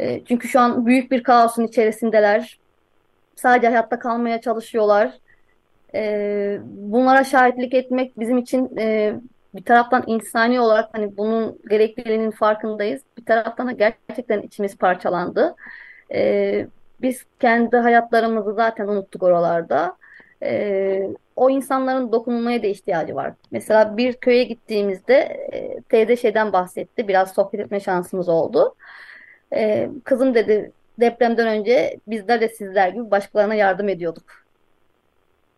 [0.00, 2.58] E, çünkü şu an büyük bir kaosun içerisindeler.
[3.36, 5.18] Sadece hayatta kalmaya çalışıyorlar.
[5.94, 9.14] E, bunlara şahitlik etmek bizim için e,
[9.54, 13.02] bir taraftan insani olarak hani bunun gerekliliğinin farkındayız.
[13.18, 15.56] Bir taraftan da gerçekten içimiz parçalandı.
[16.14, 16.66] E,
[17.02, 19.96] biz kendi hayatlarımızı zaten unuttuk oralarda.
[20.42, 23.32] E, o insanların dokunulmaya da ihtiyacı var.
[23.50, 25.14] Mesela bir köye gittiğimizde
[25.52, 27.08] e, teyze şeyden bahsetti.
[27.08, 28.74] Biraz sohbet etme şansımız oldu.
[29.52, 34.24] E, kızım dedi depremden önce bizler de sizler gibi başkalarına yardım ediyorduk.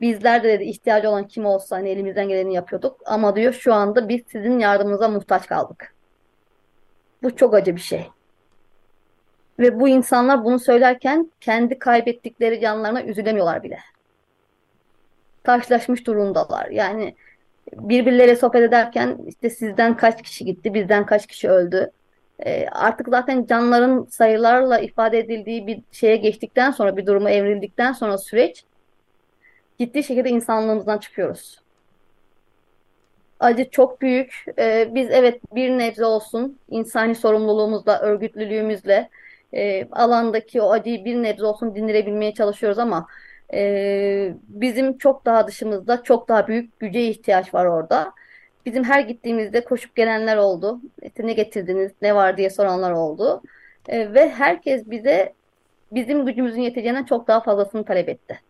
[0.00, 3.00] Bizler de dedi ihtiyacı olan kim olsa hani elimizden geleni yapıyorduk.
[3.07, 5.94] Ama diyor şu anda biz sizin yardımınıza muhtaç kaldık.
[7.22, 8.07] Bu çok acı bir şey.
[9.61, 13.79] Ve bu insanlar bunu söylerken kendi kaybettikleri canlarına üzülemiyorlar bile.
[15.44, 16.70] Taşlaşmış durumdalar.
[16.70, 17.14] Yani
[17.73, 21.90] birbirleriyle sohbet ederken işte sizden kaç kişi gitti, bizden kaç kişi öldü.
[22.46, 28.18] E, artık zaten canların sayılarla ifade edildiği bir şeye geçtikten sonra, bir duruma evrildikten sonra
[28.18, 28.64] süreç
[29.79, 31.61] ciddi şekilde insanlığımızdan çıkıyoruz.
[33.40, 34.44] Acı çok büyük.
[34.59, 39.09] E, biz evet bir nebze olsun insani sorumluluğumuzla, örgütlülüğümüzle
[39.55, 43.07] e, alandaki o acıyı bir nebze olsun dindirebilmeye çalışıyoruz ama
[43.53, 48.13] e, bizim çok daha dışımızda çok daha büyük güce ihtiyaç var orada.
[48.67, 50.81] Bizim her gittiğimizde koşup gelenler oldu.
[51.03, 53.43] İşte ne getirdiniz, ne var diye soranlar oldu.
[53.89, 55.33] E, ve herkes bize
[55.93, 58.41] bizim gücümüzün yeteceğinden çok daha fazlasını talep etti.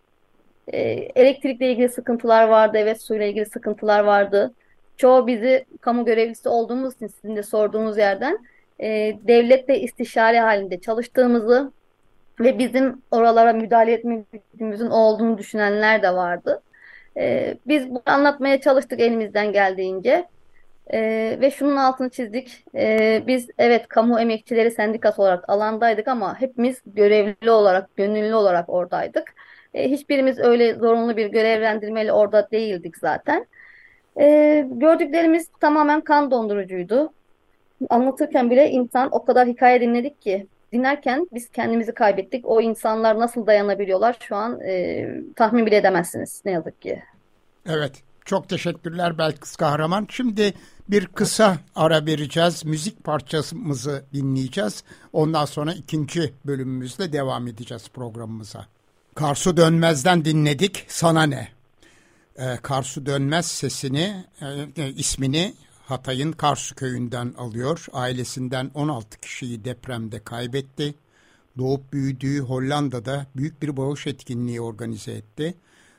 [0.69, 0.79] E,
[1.15, 4.55] elektrikle ilgili sıkıntılar vardı, evet suyla ilgili sıkıntılar vardı.
[4.97, 8.39] Çoğu bizi kamu görevlisi olduğumuz için sizin de sorduğunuz yerden
[8.83, 11.73] e, devletle istişare halinde çalıştığımızı
[12.41, 16.63] ve bizim oralara müdahale etme gücümüzün olduğunu düşünenler de vardı.
[17.17, 20.27] E, biz bunu anlatmaya çalıştık elimizden geldiğince.
[20.93, 21.01] E,
[21.41, 22.65] ve şunun altını çizdik.
[22.75, 29.35] E, biz evet kamu emekçileri sendikası olarak alandaydık ama hepimiz görevli olarak, gönüllü olarak oradaydık.
[29.75, 33.47] E, hiçbirimiz öyle zorunlu bir görevlendirmeli orada değildik zaten.
[34.21, 37.13] E, gördüklerimiz tamamen kan dondurucuydu.
[37.89, 42.47] Anlatırken bile insan o kadar hikaye dinledik ki dinlerken biz kendimizi kaybettik.
[42.47, 47.03] O insanlar nasıl dayanabiliyorlar şu an e, tahmin bile edemezsiniz ne yazık ki.
[47.67, 48.03] Evet.
[48.25, 50.07] Çok teşekkürler Belkıs Kahraman.
[50.11, 50.55] Şimdi
[50.89, 52.65] bir kısa ara vereceğiz.
[52.65, 54.85] Müzik parçamızı dinleyeceğiz.
[55.13, 58.67] Ondan sonra ikinci bölümümüzle devam edeceğiz programımıza.
[59.15, 60.85] Karsu Dönmez'den dinledik.
[60.89, 61.49] Sana ne?
[62.39, 65.55] Ee, Karsu Dönmez sesini, e, e ismini
[65.91, 67.87] Hatay'ın Karsu köyünden alıyor.
[67.93, 70.95] Ailesinden 16 kişiyi depremde kaybetti.
[71.59, 75.55] Doğup büyüdüğü Hollanda'da büyük bir bağış etkinliği organize etti.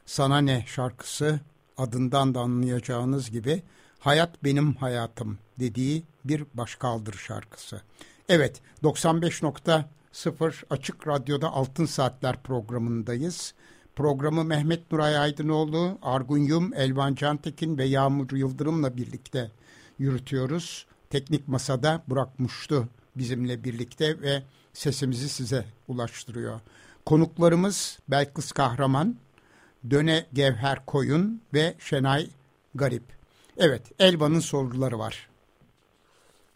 [0.05, 1.39] Sana ne şarkısı
[1.77, 3.63] adından da anlayacağınız gibi
[3.99, 7.81] hayat benim hayatım dediği bir başkaldır şarkısı.
[8.29, 13.53] Evet 95.0 Açık Radyo'da Altın Saatler programındayız.
[13.95, 19.51] Programı Mehmet Nuray Aydınoğlu, Argun Yum, Elvan Cantekin ve Yağmur Yıldırım'la birlikte
[20.01, 20.85] yürütüyoruz.
[21.09, 26.59] Teknik Masa'da Burak Muştu bizimle birlikte ve sesimizi size ulaştırıyor.
[27.05, 29.15] Konuklarımız Belkıs Kahraman,
[29.89, 32.27] Döne Gevher Koyun ve Şenay
[32.75, 33.03] Garip.
[33.57, 35.29] Evet, Elvan'ın soruları var.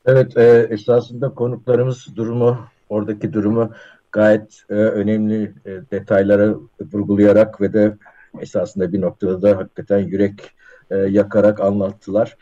[0.05, 3.71] Evet, e, esasında konuklarımız durumu, oradaki durumu
[4.11, 6.55] gayet e, önemli e, detaylara
[6.93, 7.97] vurgulayarak ve de
[8.39, 10.51] esasında bir noktada da hakikaten yürek
[10.91, 12.37] e, yakarak anlattılar.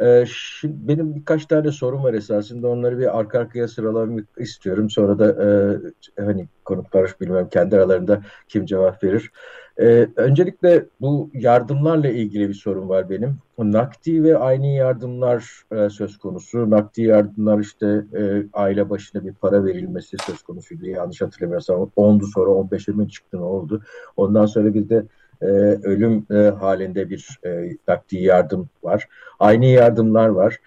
[0.00, 4.90] Ee, şimdi benim birkaç tane sorum var esasında onları bir arka arkaya sıralamak istiyorum.
[4.90, 9.30] Sonra da e, hani konuklar bilmem kendi aralarında kim cevap verir.
[9.78, 13.38] E, öncelikle bu yardımlarla ilgili bir sorun var benim.
[13.58, 16.70] Nakdi ve aynı yardımlar e, söz konusu.
[16.70, 20.86] Nakdi yardımlar işte e, aile başına bir para verilmesi söz konusuydu.
[20.86, 23.82] Yanlış hatırlamıyorsam 10'du sonra 15'e mi çıktı ne oldu?
[24.16, 25.06] Ondan sonra bir de
[25.42, 25.46] e,
[25.82, 29.08] ölüm e, halinde bir e, nakdi yardım var.
[29.38, 30.58] Aynı yardımlar var.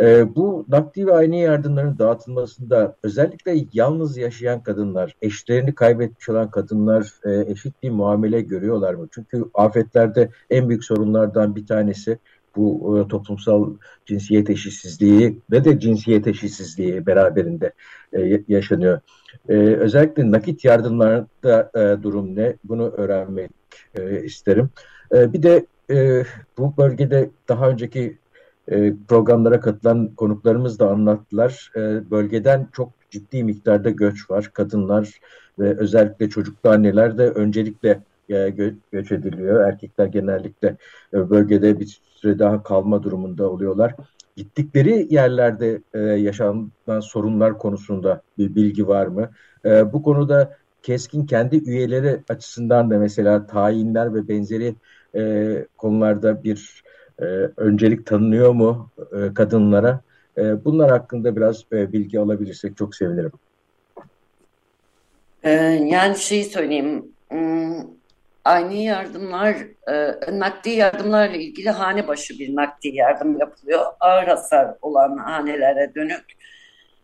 [0.00, 7.12] E, bu nakdi ve aynı yardımların dağıtılmasında özellikle yalnız yaşayan kadınlar, eşlerini kaybetmiş olan kadınlar
[7.24, 9.08] e, eşit bir muamele görüyorlar mı?
[9.10, 12.18] Çünkü afetlerde en büyük sorunlardan bir tanesi
[12.56, 13.74] bu e, toplumsal
[14.06, 17.72] cinsiyet eşitsizliği ve de cinsiyet eşitsizliği beraberinde
[18.12, 19.00] e, yaşanıyor.
[19.48, 22.56] E, özellikle nakit yardımlarda e, durum ne?
[22.64, 23.57] Bunu öğrenmek
[23.98, 24.70] e, isterim.
[25.14, 26.24] E, bir de e,
[26.58, 28.18] bu bölgede daha önceki
[28.68, 31.72] e, programlara katılan konuklarımız da anlattılar.
[31.76, 34.50] E, bölgeden çok ciddi miktarda göç var.
[34.52, 35.20] Kadınlar
[35.58, 39.60] ve özellikle çocuklu anneler de öncelikle e, gö göç ediliyor.
[39.68, 40.76] Erkekler genellikle
[41.14, 43.94] e, bölgede bir süre daha kalma durumunda oluyorlar.
[44.36, 46.70] Gittikleri yerlerde e, yaşanan
[47.00, 49.30] sorunlar konusunda bir bilgi var mı?
[49.64, 54.74] E, bu konuda Keskin kendi üyeleri açısından da mesela tayinler ve benzeri
[55.16, 56.82] e, konularda bir
[57.18, 57.24] e,
[57.56, 60.00] öncelik tanınıyor mu e, kadınlara?
[60.38, 63.32] E, bunlar hakkında biraz e, bilgi alabilirsek çok sevinirim.
[65.44, 65.50] Ee,
[65.86, 67.76] yani şeyi söyleyeyim, hmm,
[68.44, 69.56] aynı yardımlar,
[69.88, 73.86] e, nakdi yardımlarla ilgili hane başı bir nakdi yardım yapılıyor.
[74.00, 76.24] Ağır hasar olan hanelere dönük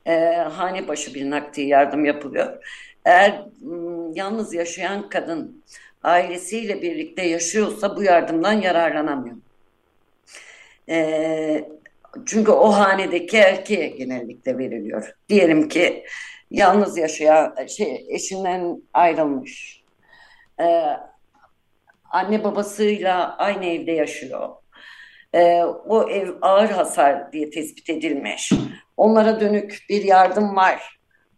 [0.06, 2.64] e, hane başı bir nakdi yardım yapılıyor.
[3.04, 3.42] Eğer
[4.14, 5.64] yalnız yaşayan kadın
[6.02, 9.36] ailesiyle birlikte yaşıyorsa bu yardımdan yararlanamıyor.
[10.88, 11.68] E,
[12.26, 15.14] çünkü o hanedeki erkeğe genellikle veriliyor.
[15.28, 16.04] Diyelim ki
[16.50, 19.82] yalnız yaşayan şey eşinden ayrılmış.
[20.60, 20.84] Ee,
[22.10, 24.48] anne babasıyla aynı evde yaşıyor.
[25.32, 28.52] Ee, o ev ağır hasar diye tespit edilmiş.
[28.96, 30.93] Onlara dönük bir yardım var.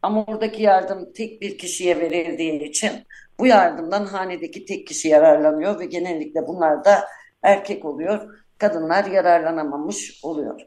[0.07, 2.91] Ama oradaki yardım tek bir kişiye verildiği için
[3.39, 7.09] bu yardımdan hanedeki tek kişi yararlanıyor ve genellikle bunlar da
[7.43, 8.45] erkek oluyor.
[8.59, 10.61] Kadınlar yararlanamamış oluyor.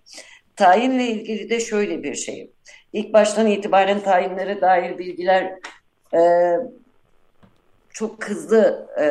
[0.55, 2.51] Tayinle ilgili de şöyle bir şey.
[2.93, 5.53] İlk baştan itibaren tayinlere dair bilgiler
[6.13, 6.19] e,
[7.89, 9.05] çok hızlı e,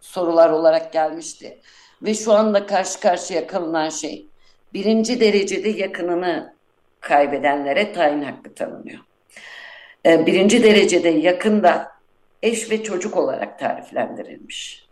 [0.00, 1.58] sorular olarak gelmişti.
[2.02, 4.26] Ve şu anda karşı karşıya kalınan şey
[4.74, 6.54] birinci derecede yakınını
[7.00, 9.05] kaybedenlere tayin hakkı tanınıyor.
[10.06, 11.92] E, birinci derecede yakında
[12.42, 14.86] eş ve çocuk olarak tariflendirilmiş.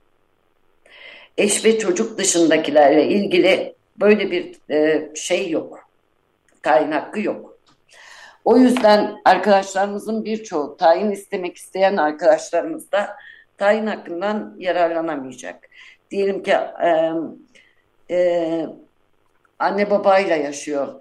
[1.39, 5.89] Eş ve çocuk dışındakilerle ilgili böyle bir e, şey yok.
[6.63, 7.59] Tayin hakkı yok.
[8.45, 13.17] O yüzden arkadaşlarımızın birçoğu tayin istemek isteyen arkadaşlarımız da
[13.59, 15.69] tayin hakkından yararlanamayacak.
[16.11, 16.53] Diyelim ki
[16.85, 17.11] e,
[18.11, 18.67] e,
[19.59, 20.95] anne babayla yaşıyor.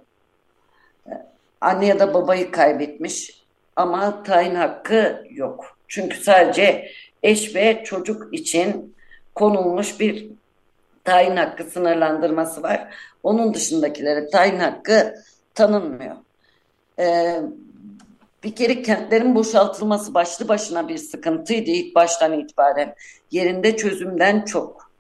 [1.62, 3.43] Anne ya da babayı kaybetmiş
[3.76, 5.78] ama tayin hakkı yok.
[5.88, 6.88] Çünkü sadece
[7.24, 8.96] eş ve çocuk için
[9.36, 10.28] konulmuş bir
[11.04, 12.96] tayin hakkı sınırlandırması var.
[13.24, 15.16] Onun dışındakilere tayin hakkı
[15.54, 16.16] tanınmıyor.
[17.00, 17.42] Ee,
[18.44, 22.96] bir kere kentlerin boşaltılması başlı başına bir sıkıntıydı ilk baştan itibaren.
[23.32, 24.92] Yerinde çözümden çok.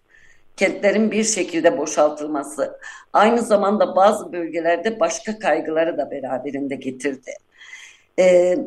[0.57, 2.79] Kentlerin bir şekilde boşaltılması
[3.13, 7.31] aynı zamanda bazı bölgelerde başka kaygıları da beraberinde getirdi.
[8.19, 8.57] Ee,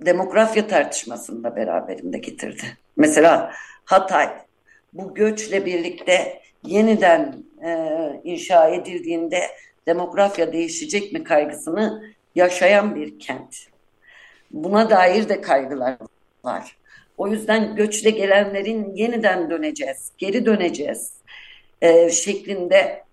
[0.00, 2.76] demografya tartışmasını beraberinde getirdi.
[2.96, 3.52] Mesela
[3.84, 4.28] Hatay
[4.92, 7.70] bu göçle birlikte yeniden e,
[8.24, 9.42] inşa edildiğinde
[9.86, 13.56] demografya değişecek mi kaygısını yaşayan bir kent.
[14.50, 15.96] Buna dair de kaygılar
[16.44, 16.76] var.
[17.18, 21.12] O yüzden göçle gelenlerin yeniden döneceğiz, geri döneceğiz
[21.82, 23.04] e, şeklinde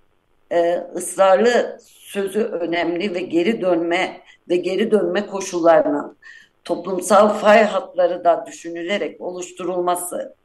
[0.52, 6.18] e, ısrarlı sözü önemli ve geri dönme ve geri dönme koşullarının
[6.64, 10.36] toplumsal fay hatları da düşünülerek oluşturulması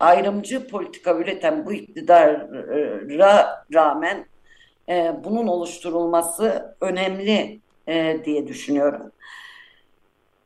[0.00, 4.26] ayrımcı politika üreten bu iktidara rağmen
[4.88, 9.12] e, bunun oluşturulması önemli e, diye düşünüyorum.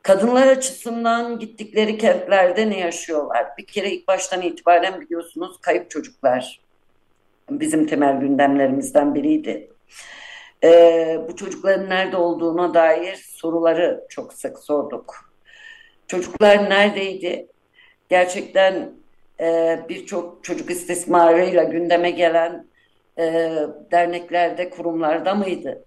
[0.01, 3.45] Kadınlar açısından gittikleri kentlerde ne yaşıyorlar?
[3.57, 6.61] Bir kere ilk baştan itibaren biliyorsunuz kayıp çocuklar
[7.49, 9.69] bizim temel gündemlerimizden biriydi.
[10.65, 15.15] Ee, bu çocukların nerede olduğuna dair soruları çok sık sorduk.
[16.07, 17.47] Çocuklar neredeydi?
[18.09, 18.91] Gerçekten
[19.39, 22.67] e, birçok çocuk istismarıyla gündeme gelen
[23.17, 23.23] e,
[23.91, 25.85] derneklerde, kurumlarda mıydı?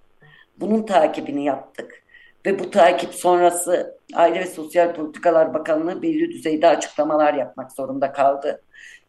[0.57, 2.03] Bunun takibini yaptık.
[2.47, 8.63] Ve bu takip sonrası Aile ve Sosyal Politikalar Bakanlığı belli düzeyde açıklamalar yapmak zorunda kaldı.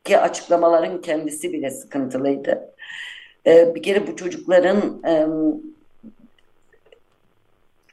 [0.03, 2.73] Ki açıklamaların kendisi bile sıkıntılıydı.
[3.47, 5.01] Ee, bir kere bu çocukların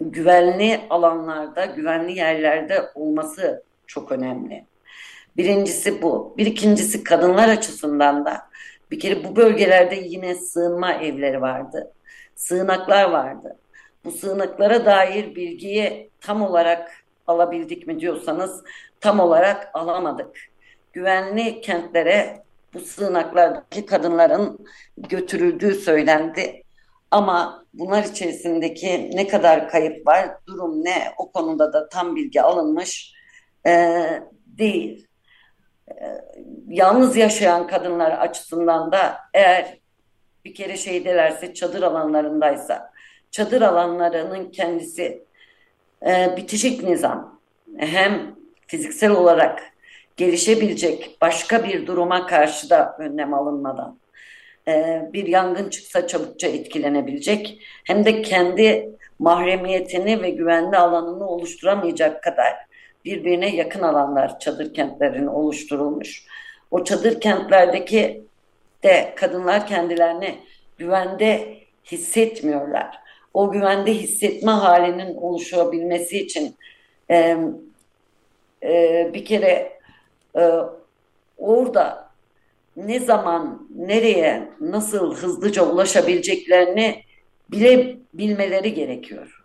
[0.01, 4.65] güvenli alanlarda, güvenli yerlerde olması çok önemli.
[5.37, 6.35] Birincisi bu.
[6.39, 8.49] Bir ikincisi kadınlar açısından da
[8.91, 11.93] bir kere bu bölgelerde yine sığınma evleri vardı.
[12.35, 13.57] Sığınaklar vardı.
[14.05, 16.91] Bu sığınaklara dair bilgiyi tam olarak
[17.27, 18.65] alabildik mi diyorsanız
[19.01, 20.37] tam olarak alamadık.
[20.93, 22.43] Güvenli kentlere
[22.77, 24.67] bu sığınaklardaki kadınların
[24.97, 26.63] götürüldüğü söylendi.
[27.11, 33.15] Ama bunlar içerisindeki ne kadar kayıp var, durum ne o konuda da tam bilgi alınmış
[33.67, 34.01] e,
[34.47, 35.07] değil.
[35.91, 35.95] E,
[36.69, 39.79] yalnız yaşayan kadınlar açısından da eğer
[40.45, 42.93] bir kere şeydelerse çadır alanlarındaysa
[43.31, 45.25] çadır alanlarının kendisi
[46.07, 47.41] e, bitişik nizam
[47.77, 49.63] hem fiziksel olarak
[50.17, 53.99] gelişebilecek başka bir duruma karşı da önlem alınmadan
[54.69, 62.55] e, bir yangın çıksa çabukça etkilenebilecek hem de kendi mahremiyetini ve güvenli alanını oluşturamayacak kadar
[63.05, 66.25] birbirine yakın alanlar çadır kentlerin oluşturulmuş.
[66.71, 68.25] O çadır kentlerdeki
[68.83, 70.39] de kadınlar kendilerini
[70.79, 72.99] güvende hissetmiyorlar.
[73.35, 76.57] O güvende hissetme halinin oluşabilmesi için
[77.11, 77.37] e,
[78.63, 79.76] e, bir kere
[80.37, 80.51] e,
[81.39, 82.11] orada
[82.77, 87.03] ne zaman, nereye, nasıl hızlıca ulaşabileceklerini
[87.51, 89.45] bile bilmeleri gerekiyor.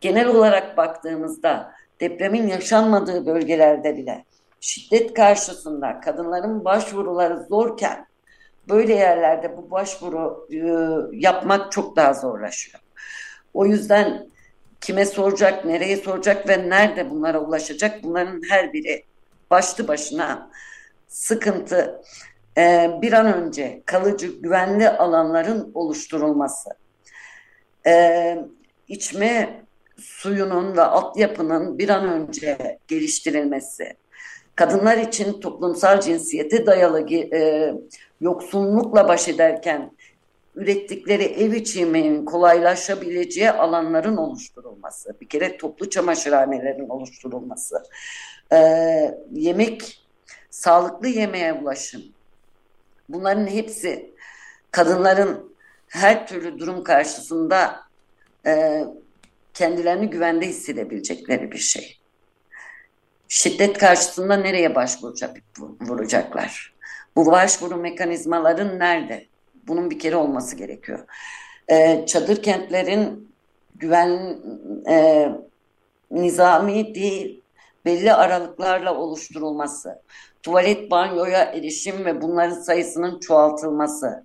[0.00, 4.24] Genel olarak baktığımızda depremin yaşanmadığı bölgelerde bile
[4.60, 8.06] şiddet karşısında kadınların başvuruları zorken
[8.68, 10.58] böyle yerlerde bu başvuru e,
[11.16, 12.80] yapmak çok daha zorlaşıyor.
[13.54, 14.28] O yüzden
[14.80, 19.04] kime soracak, nereye soracak ve nerede bunlara ulaşacak bunların her biri
[19.50, 20.50] başlı başına
[21.08, 22.02] sıkıntı.
[22.58, 26.70] E, bir an önce kalıcı güvenli alanların oluşturulması,
[27.86, 28.38] e,
[28.88, 29.62] içme
[29.96, 33.94] suyunun ve altyapının bir an önce geliştirilmesi,
[34.54, 37.74] kadınlar için toplumsal cinsiyete dayalı e,
[38.20, 39.90] yoksunlukla baş ederken
[40.54, 47.82] ürettikleri ev içi yemeğin kolaylaşabileceği alanların oluşturulması, bir kere toplu çamaşırhanelerin oluşturulması,
[48.52, 48.58] e,
[49.32, 50.06] yemek,
[50.50, 52.02] sağlıklı yemeğe ulaşım,
[53.08, 54.14] bunların hepsi
[54.70, 55.54] kadınların
[55.88, 57.80] her türlü durum karşısında
[58.46, 58.84] e,
[59.54, 61.98] kendilerini güvende hissedebilecekleri bir şey.
[63.28, 65.36] Şiddet karşısında nereye başvuracak,
[65.80, 66.74] vuracaklar?
[67.16, 69.26] Bu başvuru mekanizmaların nerede?
[69.66, 71.04] Bunun bir kere olması gerekiyor.
[71.70, 73.28] Ee, çadır kentlerin
[73.76, 74.38] güven
[74.88, 75.28] e,
[76.10, 77.42] nizami değil,
[77.84, 80.02] belli aralıklarla oluşturulması,
[80.42, 84.24] tuvalet banyoya erişim ve bunların sayısının çoğaltılması,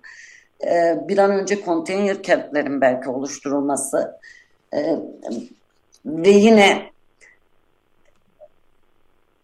[0.64, 4.18] e, bir an önce konteyner kentlerin belki oluşturulması
[4.74, 4.96] e,
[6.04, 6.90] ve yine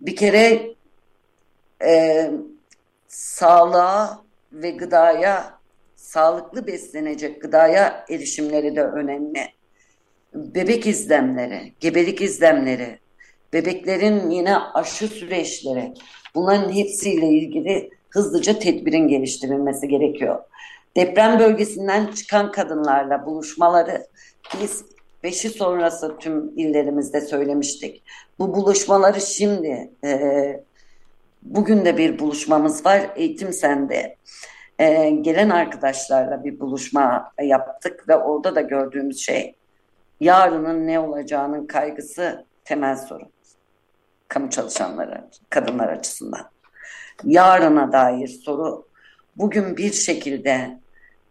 [0.01, 0.75] bir kere
[1.85, 2.31] e,
[3.09, 5.59] sağlığa ve gıdaya
[5.97, 9.41] sağlıklı beslenecek gıdaya erişimleri de önemli.
[10.35, 12.99] Bebek izlemleri, gebelik izlemleri,
[13.57, 15.95] bebeklerin yine aşı süreçleri
[16.35, 20.39] bunların hepsiyle ilgili hızlıca tedbirin geliştirilmesi gerekiyor.
[20.97, 24.07] Deprem bölgesinden çıkan kadınlarla buluşmaları
[24.61, 24.85] biz
[25.23, 28.03] beşi sonrası tüm illerimizde söylemiştik.
[28.39, 30.61] Bu buluşmaları şimdi e,
[31.43, 34.17] bugün de bir buluşmamız var Eğitim Sende.
[34.79, 39.55] E, gelen arkadaşlarla bir buluşma yaptık ve orada da gördüğümüz şey
[40.21, 43.36] yarının ne olacağının kaygısı temel sorun.
[44.29, 46.51] Kamu çalışanları, kadınlar açısından.
[47.25, 48.87] Yarına dair soru
[49.37, 50.79] bugün bir şekilde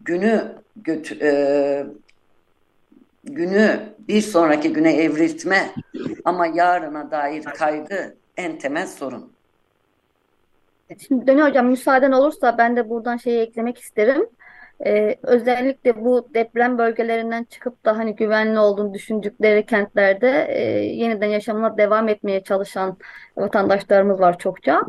[0.01, 1.85] günü götü, e,
[3.23, 5.71] günü bir sonraki güne evriltme
[6.25, 9.31] ama yarına dair kaygı en temel sorun.
[11.07, 14.29] Şimdi Dönü Hocam müsaaden olursa ben de buradan şeyi eklemek isterim.
[14.85, 21.77] Ee, özellikle bu deprem bölgelerinden çıkıp da hani güvenli olduğunu düşündükleri kentlerde e, yeniden yaşamına
[21.77, 22.97] devam etmeye çalışan
[23.37, 24.81] vatandaşlarımız var çokça.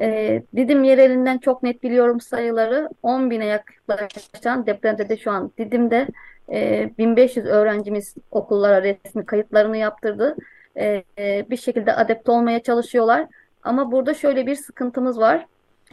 [0.00, 6.08] E, Didim yerelinden çok net biliyorum sayıları 10 bine yaklaşan depremde de şu an Didim'de
[6.52, 10.36] e, 1500 öğrencimiz okullara resmi kayıtlarını yaptırdı.
[10.76, 13.26] E, e, bir şekilde adapte olmaya çalışıyorlar.
[13.62, 15.46] Ama burada şöyle bir sıkıntımız var.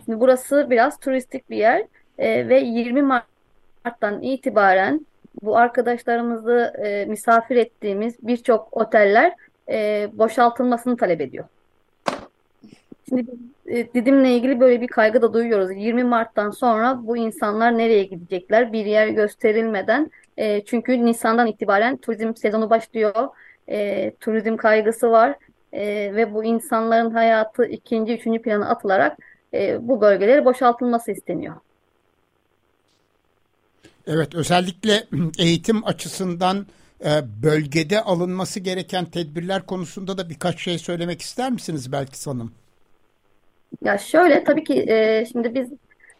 [0.05, 1.85] Şimdi burası biraz turistik bir yer
[2.17, 3.01] e, ve 20
[3.87, 5.05] Mart'tan itibaren
[5.41, 9.33] bu arkadaşlarımızı e, misafir ettiğimiz birçok oteller
[9.69, 11.45] e, boşaltılmasını talep ediyor.
[13.09, 13.31] Şimdi
[13.67, 15.71] e, Didim'le ilgili böyle bir kaygı da duyuyoruz.
[15.75, 18.73] 20 Mart'tan sonra bu insanlar nereye gidecekler?
[18.73, 20.11] Bir yer gösterilmeden.
[20.37, 23.27] E, çünkü Nisan'dan itibaren turizm sezonu başlıyor.
[23.69, 25.35] E, turizm kaygısı var.
[25.73, 29.17] E, ve bu insanların hayatı ikinci, üçüncü plana atılarak
[29.53, 31.55] e, bu bölgeleri boşaltılması isteniyor.
[34.07, 35.03] Evet, özellikle
[35.39, 36.65] eğitim açısından
[37.05, 37.09] e,
[37.43, 42.51] bölgede alınması gereken tedbirler konusunda da birkaç şey söylemek ister misiniz belki Hanım?
[43.83, 45.69] Ya şöyle tabii ki e, şimdi biz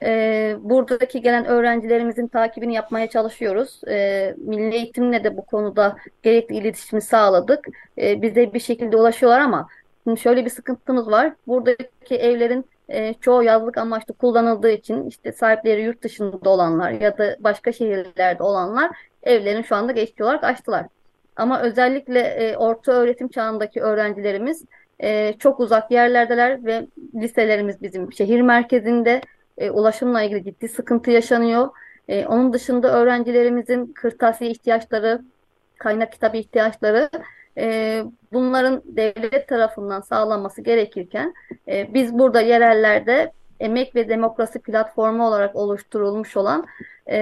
[0.04, 3.82] e, buradaki gelen öğrencilerimizin takibini yapmaya çalışıyoruz.
[3.88, 7.68] E, Milli Eğitimle de bu konuda gerekli iletişimi sağladık.
[7.98, 9.68] E, bize bir şekilde ulaşıyorlar ama
[10.04, 11.34] şimdi şöyle bir sıkıntımız var.
[11.48, 17.38] Buradaki evlerin e, çoğu yazlık amaçlı kullanıldığı için işte sahipleri yurt dışında olanlar ya da
[17.40, 18.92] başka şehirlerde olanlar
[19.24, 20.86] evlerini şu anda geçici olarak açtılar.
[21.36, 24.66] Ama özellikle e, orta öğretim çağındaki öğrencilerimiz
[25.00, 29.22] e, çok uzak yerlerdeler ve liselerimiz bizim şehir merkezinde
[29.58, 31.70] e, ulaşımla ilgili ciddi sıkıntı yaşanıyor.
[32.08, 35.22] E, onun dışında öğrencilerimizin kırtasiye ihtiyaçları,
[35.78, 37.10] kaynak kitabı ihtiyaçları
[37.58, 38.03] e,
[38.34, 41.34] bunların devlet tarafından sağlanması gerekirken
[41.68, 46.66] e, biz burada yerellerde Emek ve Demokrasi Platformu olarak oluşturulmuş olan
[47.10, 47.18] e,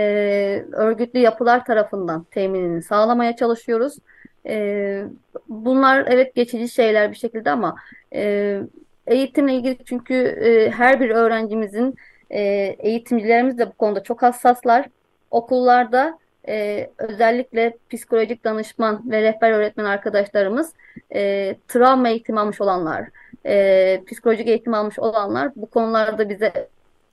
[0.72, 3.98] örgütlü yapılar tarafından teminini sağlamaya çalışıyoruz.
[4.46, 5.04] E,
[5.50, 7.76] bunlar evet geçici şeyler bir şekilde ama
[8.14, 8.62] e,
[9.08, 11.96] eğitimle ilgili çünkü e, her bir öğrencimizin
[12.30, 12.42] e,
[12.80, 14.90] eğitimcilerimiz de bu konuda çok hassaslar.
[15.32, 20.74] Okullarda e, özellikle psikolojik danışman ve rehber öğretmen arkadaşlarımız
[21.16, 23.08] e, travma eğitimi almış olanlar,
[23.46, 26.70] e, psikolojik eğitim almış olanlar bu konularda bize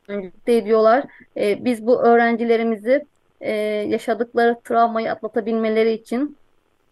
[0.08, 1.04] öncülükte ediyorlar.
[1.36, 3.04] E, biz bu öğrencilerimizi
[3.40, 3.52] e,
[3.88, 6.36] yaşadıkları travmayı atlatabilmeleri için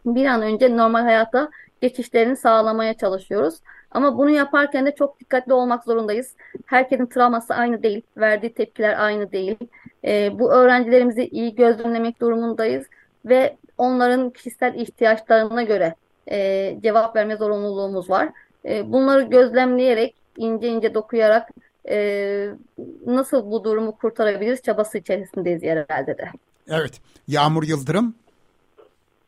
[0.07, 3.55] bir an önce normal hayata geçişlerini sağlamaya çalışıyoruz.
[3.91, 6.35] Ama bunu yaparken de çok dikkatli olmak zorundayız.
[6.67, 9.57] Herkesin travması aynı değil, verdiği tepkiler aynı değil.
[10.05, 12.87] E, bu öğrencilerimizi iyi gözlemlemek durumundayız
[13.25, 15.95] ve onların kişisel ihtiyaçlarına göre
[16.31, 18.29] e, cevap verme zorunluluğumuz var.
[18.65, 21.49] E, bunları gözlemleyerek, ince ince dokuyarak
[21.89, 22.49] e,
[23.07, 26.29] nasıl bu durumu kurtarabiliriz çabası içerisindeyiz yerelde de.
[26.69, 28.15] Evet, Yağmur Yıldırım.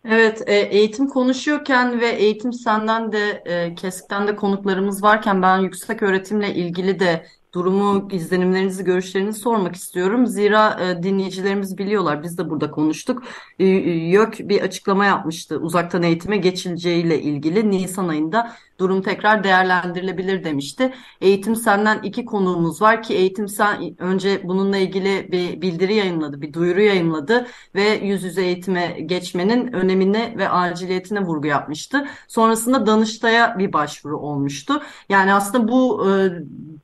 [0.09, 6.03] Evet, e, eğitim konuşuyorken ve eğitim senden de e, Kesk'ten de konuklarımız varken ben yüksek
[6.03, 10.26] öğretimle ilgili de durumu, izlenimlerinizi, görüşlerinizi sormak istiyorum.
[10.26, 13.22] Zira e, dinleyicilerimiz biliyorlar, biz de burada konuştuk.
[13.59, 20.94] E, YÖK bir açıklama yapmıştı uzaktan eğitime geçileceğiyle ilgili Nisan ayında durum tekrar değerlendirilebilir demişti.
[21.20, 26.53] Eğitim Sen'den iki konuğumuz var ki Eğitim Sen önce bununla ilgili bir bildiri yayınladı, bir
[26.53, 32.07] duyuru yayınladı ve yüz yüze eğitime geçmenin önemine ve aciliyetine vurgu yapmıştı.
[32.28, 34.82] Sonrasında Danıştay'a bir başvuru olmuştu.
[35.09, 36.30] Yani aslında bu e,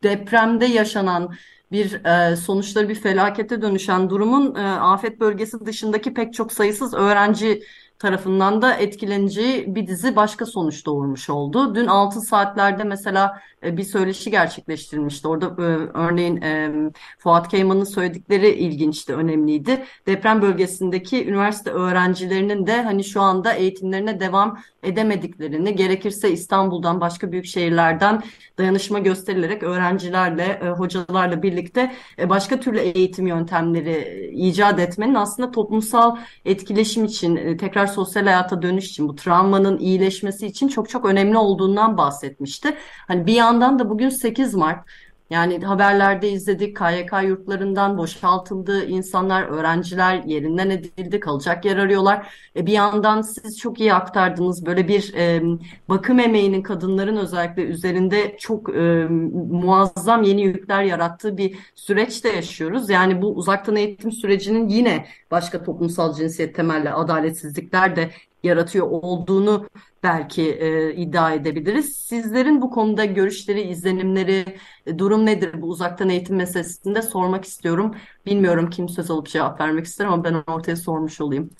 [0.03, 1.35] depremde yaşanan
[1.73, 7.63] bir e, sonuçları bir felakete dönüşen durumun e, afet bölgesi dışındaki pek çok sayısız öğrenci
[7.99, 11.75] tarafından da etkileneceği bir dizi başka sonuç doğurmuş oldu.
[11.75, 15.29] Dün 6 saatlerde mesela bir söyleşi gerçekleştirilmişti.
[15.29, 15.67] Orada e,
[15.99, 16.73] örneğin e,
[17.19, 19.85] Fuat Keyman'ın söyledikleri ilginçti, önemliydi.
[20.07, 27.47] Deprem bölgesindeki üniversite öğrencilerinin de hani şu anda eğitimlerine devam edemediklerini, gerekirse İstanbul'dan başka büyük
[27.47, 28.23] şehirlerden
[28.59, 31.93] dayanışma gösterilerek öğrencilerle, hocalarla birlikte
[32.25, 39.09] başka türlü eğitim yöntemleri icat etmenin aslında toplumsal etkileşim için, tekrar sosyal hayata dönüş için,
[39.09, 42.77] bu travmanın iyileşmesi için çok çok önemli olduğundan bahsetmişti.
[43.09, 44.89] Hani bir yandan da bugün 8 Mart.
[45.31, 52.35] Yani haberlerde izledik KYK yurtlarından boşaltıldı insanlar, öğrenciler yerinden edildi, kalacak yer arıyorlar.
[52.57, 55.43] E, bir yandan siz çok iyi aktardınız böyle bir e,
[55.89, 59.07] bakım emeğinin kadınların özellikle üzerinde çok e,
[59.51, 62.91] muazzam yeni yükler yarattığı bir süreçte yaşıyoruz.
[62.91, 68.11] Yani bu uzaktan eğitim sürecinin yine başka toplumsal cinsiyet temelli adaletsizlikler de
[68.43, 69.67] yaratıyor olduğunu
[70.03, 71.97] belki e, iddia edebiliriz.
[71.97, 74.45] Sizlerin bu konuda görüşleri, izlenimleri,
[74.87, 77.95] e, durum nedir bu uzaktan eğitim meselesinde sormak istiyorum.
[78.27, 81.51] Bilmiyorum kim söz alıp cevap vermek ister ama ben ortaya sormuş olayım.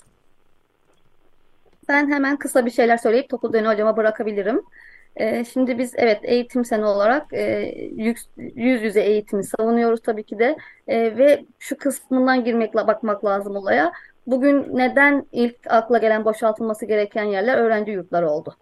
[1.89, 4.61] Ben hemen kısa bir şeyler söyleyip topu dönü hocama bırakabilirim.
[5.15, 10.39] E, şimdi biz evet eğitim sene olarak e, yüz, yüz yüze eğitimi savunuyoruz tabii ki
[10.39, 13.91] de ve şu kısmından girmekle bakmak lazım olaya.
[14.29, 18.55] Bugün neden ilk akla gelen boşaltılması gereken yerler öğrenci yurtları oldu?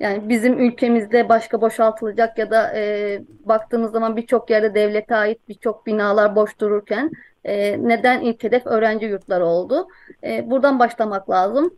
[0.00, 5.86] Yani bizim ülkemizde başka boşaltılacak ya da e, baktığımız zaman birçok yerde devlete ait birçok
[5.86, 7.10] binalar boş dururken
[7.44, 9.88] e, neden ilk hedef öğrenci yurtları oldu?
[10.24, 11.74] E, buradan başlamak lazım.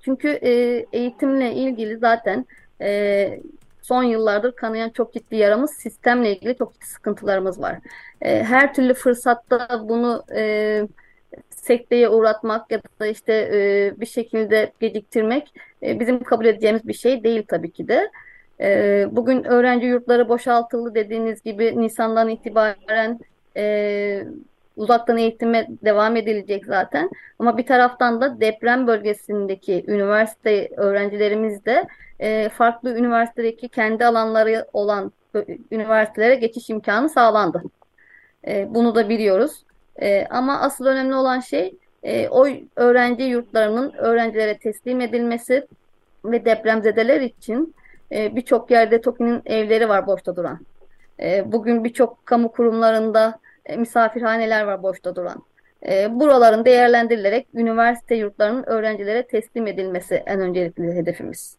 [0.00, 0.50] Çünkü e,
[0.92, 2.46] eğitimle ilgili zaten
[2.80, 3.40] e,
[3.82, 7.78] son yıllardır kanayan çok ciddi yaramız sistemle ilgili çok ciddi sıkıntılarımız var.
[8.22, 10.82] E, her türlü fırsatta bunu e,
[11.68, 15.52] sekteye uğratmak ya da işte e, bir şekilde geciktirmek
[15.82, 18.10] e, bizim kabul edeceğimiz bir şey değil tabii ki de.
[18.60, 23.20] E, bugün öğrenci yurtları boşaltıldı dediğiniz gibi Nisan'dan itibaren
[23.56, 24.24] e,
[24.76, 27.10] uzaktan eğitime devam edilecek zaten.
[27.38, 31.88] Ama bir taraftan da deprem bölgesindeki üniversite öğrencilerimiz de
[32.20, 35.12] e, farklı üniversitedeki kendi alanları olan
[35.70, 37.62] üniversitelere geçiş imkanı sağlandı.
[38.46, 39.64] E, bunu da biliyoruz.
[40.02, 42.46] E, ama asıl önemli olan şey e, o
[42.76, 45.66] öğrenci yurtlarının öğrencilere teslim edilmesi
[46.24, 47.74] ve depremzedeler için
[48.12, 50.58] e, birçok yerde TOKİ'nin evleri var boşta duran.
[51.20, 55.42] E, bugün birçok kamu kurumlarında e, misafirhaneler var boşta duran.
[55.88, 61.58] E, buraların değerlendirilerek üniversite yurtlarının öğrencilere teslim edilmesi en öncelikli hedefimiz.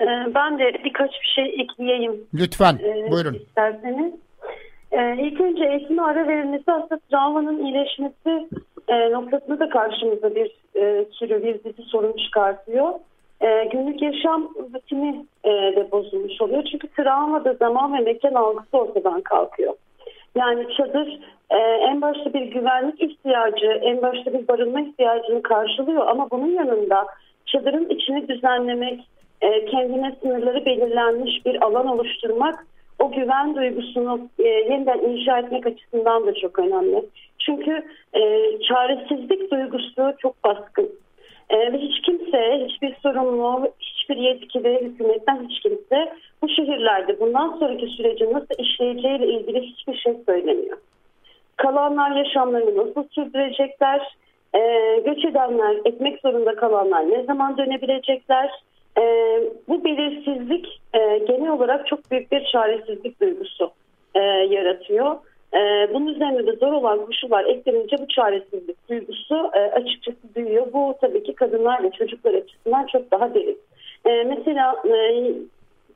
[0.00, 2.26] Ee, ben de birkaç bir şey ekleyeyim.
[2.34, 3.34] Lütfen, ee, buyurun.
[3.34, 4.14] İsterseniz.
[4.92, 8.48] Ee, ilk önce eğitime ara verilmesi aslında travmanın iyileşmesi
[8.88, 12.92] e, noktasında da karşımıza bir e, sürü bir dizi sorun çıkartıyor.
[13.40, 16.64] E, günlük yaşam rutini e, de bozulmuş oluyor.
[16.70, 19.74] Çünkü travmada zaman ve mekan algısı ortadan kalkıyor.
[20.36, 21.20] Yani çadır
[21.50, 27.06] e, en başta bir güvenlik ihtiyacı, en başta bir barınma ihtiyacını karşılıyor ama bunun yanında
[27.46, 29.08] çadırın içini düzenlemek,
[29.40, 32.66] e, kendine sınırları belirlenmiş bir alan oluşturmak
[32.98, 37.04] o güven duygusunu e, yeniden inşa etmek açısından da çok önemli.
[37.38, 37.84] Çünkü
[38.14, 38.22] e,
[38.68, 40.90] çaresizlik duygusu çok baskın.
[41.50, 47.86] E, ve hiç kimse, hiçbir sorumlu, hiçbir yetkili, hükümetten hiç kimse bu şehirlerde bundan sonraki
[47.86, 50.78] sürecin nasıl işleyeceğiyle ilgili hiçbir şey söylemiyor.
[51.56, 54.16] Kalanlar yaşamlarını nasıl sürdürecekler,
[54.54, 54.60] e,
[55.04, 58.50] göç edenler, etmek zorunda kalanlar ne zaman dönebilecekler,
[58.98, 59.04] e,
[59.68, 63.70] bu belirsizlik e, genel olarak çok büyük bir çaresizlik duygusu
[64.14, 64.20] e,
[64.50, 65.16] yaratıyor.
[65.54, 70.66] E, bunun üzerine de zor olan koşullar eklenince bu çaresizlik duygusu e, açıkçası büyüyor.
[70.72, 73.58] Bu tabii ki kadınlar ve çocuklar açısından çok daha derin.
[74.06, 75.32] E, mesela e,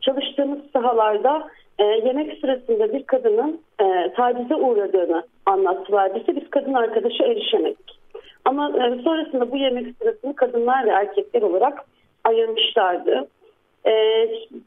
[0.01, 1.49] çalıştığımız sahalarda
[1.79, 6.15] e, yemek sırasında bir kadının e, tacize uğradığını anlattılar.
[6.15, 7.99] Bize biz kadın arkadaşa erişemedik.
[8.45, 11.85] Ama e, sonrasında bu yemek sırasını kadınlar ve erkekler olarak
[12.33, 13.29] ayırmışlardı.
[13.87, 13.93] E,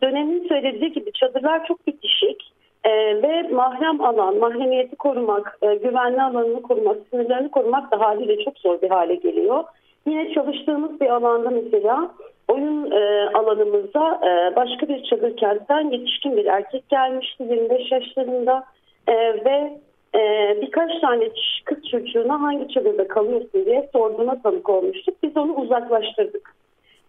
[0.01, 2.51] dönemin söylediği gibi çadırlar çok bitişik
[2.83, 2.91] e,
[3.21, 8.81] ve mahrem alan, mahremiyeti korumak, e, güvenli alanını korumak, sınırlarını korumak da haliyle çok zor
[8.81, 9.63] bir hale geliyor.
[10.07, 12.11] Yine çalıştığımız bir alanda mesela
[12.47, 18.63] oyun e, alanımıza e, başka bir çadır kentten yetişkin bir erkek gelmişti 25 yaşlarında
[19.07, 19.13] e,
[19.45, 19.79] ve
[20.15, 20.21] e,
[20.61, 21.29] birkaç tane
[21.65, 25.15] kız çocuğuna hangi çadırda kalıyorsun diye sorduğuna tanık olmuştuk.
[25.23, 26.55] Biz onu uzaklaştırdık.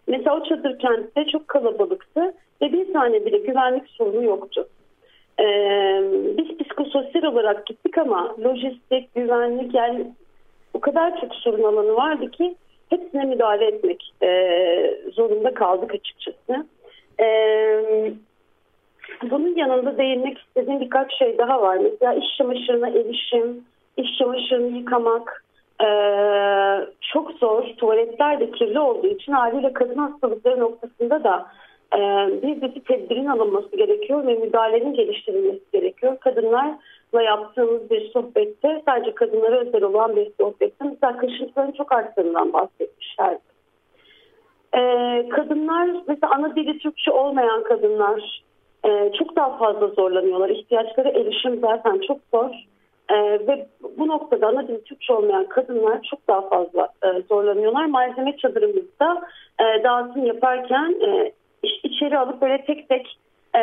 [0.06, 4.68] Mesela o çadır kentte çok kalabalıktı ve bir tane bile güvenlik sorunu yoktu.
[5.40, 6.02] Ee,
[6.38, 10.06] biz psikososyal olarak gittik ama lojistik, güvenlik yani
[10.74, 12.56] o kadar çok sorun alanı vardı ki
[12.90, 14.30] hepsine müdahale etmek e,
[15.12, 16.66] zorunda kaldık açıkçası.
[17.20, 17.26] E,
[19.30, 21.76] bunun yanında değinmek istediğim birkaç şey daha var.
[21.76, 23.64] Mesela iş çamaşırına erişim,
[23.96, 25.44] iş çamaşırını yıkamak,
[25.84, 27.64] ee, çok zor.
[27.76, 31.46] Tuvaletler de kirli olduğu için haliyle kadın hastalıkları noktasında da
[31.94, 31.98] e,
[32.42, 36.16] bir dizi tedbirin alınması gerekiyor ve müdahalenin geliştirilmesi gerekiyor.
[36.20, 43.40] Kadınlarla yaptığımız bir sohbette sadece kadınlara özel olan bir sohbette mesela kaşıntıların çok arttığından bahsetmişlerdi.
[44.76, 48.42] Ee, kadınlar mesela ana dili Türkçe olmayan kadınlar
[48.84, 50.50] e, çok daha fazla zorlanıyorlar.
[50.50, 52.50] İhtiyaçları erişim zaten çok zor.
[53.10, 53.14] E,
[53.46, 53.66] ve
[53.98, 57.84] bu noktada ana dili Türkçe olmayan kadınlar çok daha fazla e, zorlanıyorlar.
[57.84, 59.22] Malzeme çadırımızda
[59.60, 61.32] e, dağıtım yaparken e,
[61.62, 63.18] iç, içeri alıp böyle tek tek
[63.54, 63.60] e,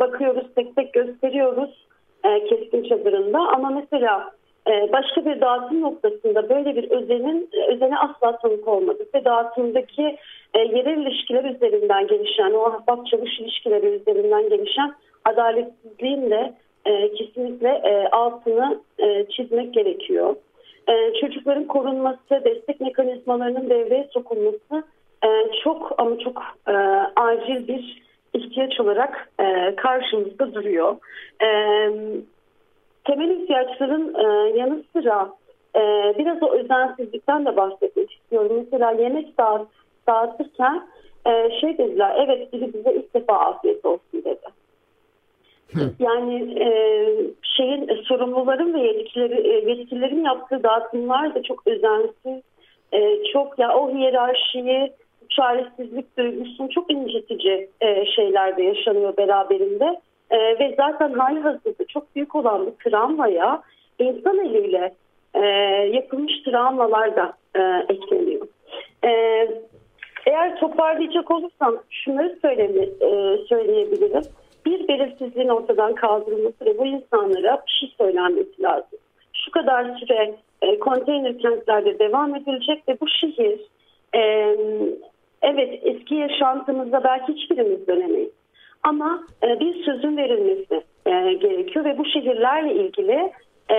[0.00, 1.86] bakıyoruz, tek tek gösteriyoruz
[2.24, 3.38] e, keskin çadırında.
[3.38, 4.30] Ama mesela
[4.66, 10.18] e, başka bir dağıtım noktasında böyle bir özenin özene asla tanık olmadık ve dağıtımdaki
[10.54, 16.52] e, yerel ilişkiler üzerinden gelişen, o ahbap çalış ilişkileri üzerinden gelişen adaletsizliğin de
[16.86, 20.36] e, kesinlikle e, altını e, çizmek gerekiyor.
[20.88, 24.84] E, çocukların korunması, destek mekanizmalarının devreye sokulması
[25.24, 25.28] e,
[25.64, 26.72] çok ama çok e,
[27.16, 28.02] acil bir
[28.34, 30.96] ihtiyaç olarak e, karşımızda duruyor.
[31.42, 31.48] E,
[33.04, 35.30] temel ihtiyaçların e, yanı sıra
[35.76, 35.80] e,
[36.18, 38.52] biraz o özensizlikten de bahsetmek istiyorum.
[38.56, 39.68] Mesela yemek dağıt,
[40.08, 40.88] dağıtırken
[41.26, 44.61] e, şey dediler, evet biri bize ilk defa afiyet olsun dedi.
[45.98, 46.68] Yani e,
[47.42, 52.42] şeyin e, sorumluların ve yetkileri, e, yetkililerin yaptığı dağıtımlar da çok özensiz,
[52.92, 54.92] e, çok ya o hiyerarşiyi,
[55.30, 60.00] çaresizlik duygusunu çok incitici e, şeyler yaşanıyor beraberinde.
[60.30, 63.62] E, ve zaten hali hazırda çok büyük olan bu travmaya
[63.98, 64.94] insan eliyle
[65.34, 65.40] e,
[65.92, 68.46] yapılmış travmalar da e, ekleniyor.
[69.04, 69.10] E,
[70.26, 74.22] eğer toparlayacak olursam şunları söyleme, e, söyleyebilirim
[74.66, 78.98] bir belirsizliğin ortadan kaldırılması ve bu insanlara bir şey söylenmesi lazım.
[79.32, 83.60] Şu kadar süre e, konteyner kentlerde devam edilecek ve bu şehir
[84.14, 84.20] e,
[85.42, 88.32] evet eski yaşantımızda belki hiçbirimiz dönemeyiz.
[88.82, 93.32] Ama e, bir sözün verilmesi e, gerekiyor ve bu şehirlerle ilgili
[93.68, 93.78] e,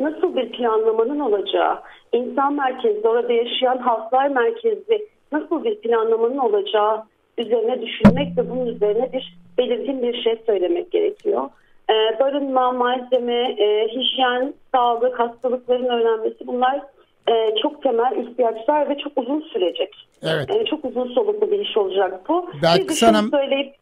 [0.00, 1.78] nasıl bir planlamanın olacağı,
[2.12, 7.02] insan merkezli, orada yaşayan halklar merkezli nasıl bir planlamanın olacağı
[7.38, 11.50] üzerine düşünmek ve bunun üzerine bir belirgin bir şey söylemek gerekiyor.
[11.90, 16.80] e, barınma, malzeme, e, hijyen, sağlık, hastalıkların önlenmesi bunlar
[17.28, 19.94] e, çok temel ihtiyaçlar ve çok uzun sürecek.
[20.22, 20.50] Evet.
[20.50, 22.50] E, çok uzun soluklu bir iş olacak bu.
[22.62, 23.74] Belki de sana- şunu söyleyip,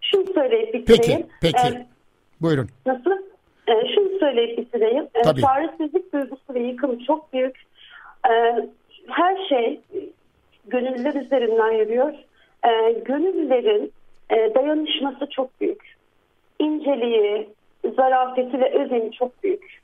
[0.00, 1.26] şunu söyleyip bitireyim.
[1.42, 1.76] Peki, peki.
[1.76, 1.86] E,
[2.40, 2.68] Buyurun.
[2.86, 3.10] Nasıl?
[3.68, 5.04] Ee, şunu söyleyip bitireyim.
[5.14, 5.40] Ee, Tabii.
[5.40, 7.56] çaresizlik duygusu ve yıkım çok büyük.
[8.30, 8.66] Ee,
[9.08, 9.80] her şey
[10.66, 12.12] gönüllüler üzerinden yürüyor.
[12.66, 13.92] Ee, gönüllülerin
[14.30, 15.96] e, dayanışması çok büyük.
[16.58, 17.48] İnceliği,
[17.96, 19.80] zarafeti ve özeni çok büyük.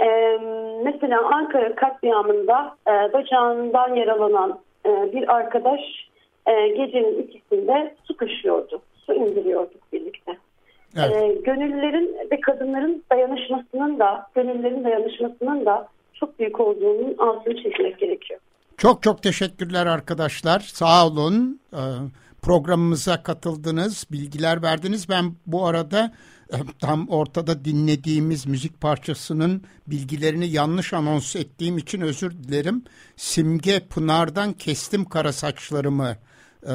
[0.00, 0.38] Ee,
[0.84, 5.80] mesela Ankara katliamında e, bacağından yaralanan e, bir arkadaş
[6.46, 8.82] e, gecenin ikisinde su taşıyordu.
[9.06, 10.36] Su indiriyorduk birlikte.
[10.98, 11.16] Evet.
[11.16, 18.40] Ee, gönüllülerin ve kadınların dayanışmasının da, gönüllülerin dayanışmasının da çok büyük olduğunun altını çizmek gerekiyor.
[18.80, 20.60] Çok çok teşekkürler arkadaşlar.
[20.60, 21.60] Sağ olun.
[21.72, 21.78] Ee,
[22.42, 25.08] Programımıza katıldınız, bilgiler verdiniz.
[25.08, 26.14] Ben bu arada
[26.52, 32.84] e, tam ortada dinlediğimiz müzik parçasının bilgilerini yanlış anons ettiğim için özür dilerim.
[33.16, 36.16] Simge Pınar'dan Kestim Kara Saçlarımı
[36.66, 36.74] e,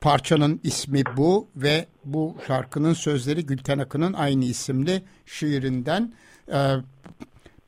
[0.00, 6.12] parçanın ismi bu ve bu şarkının sözleri Gülten Akın'ın aynı isimli şiirinden.
[6.52, 6.76] E,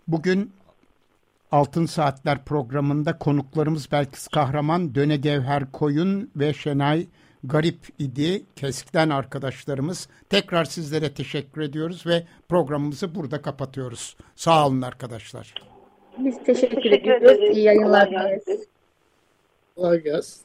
[0.08, 0.52] bugün
[1.54, 7.06] Altın Saatler programında konuklarımız Belkıs Kahraman, Döne Gevher Koyun ve Şenay
[7.44, 8.44] Garip idi.
[8.56, 10.08] Keskten arkadaşlarımız.
[10.30, 14.16] Tekrar sizlere teşekkür ediyoruz ve programımızı burada kapatıyoruz.
[14.36, 15.54] Sağ olun arkadaşlar.
[16.18, 17.38] Biz teşekkür, Teşekkür ediyoruz.
[17.38, 17.56] ederiz.
[17.56, 18.66] İyi yayınlar dileriz.
[19.76, 20.42] Kolay gelsin.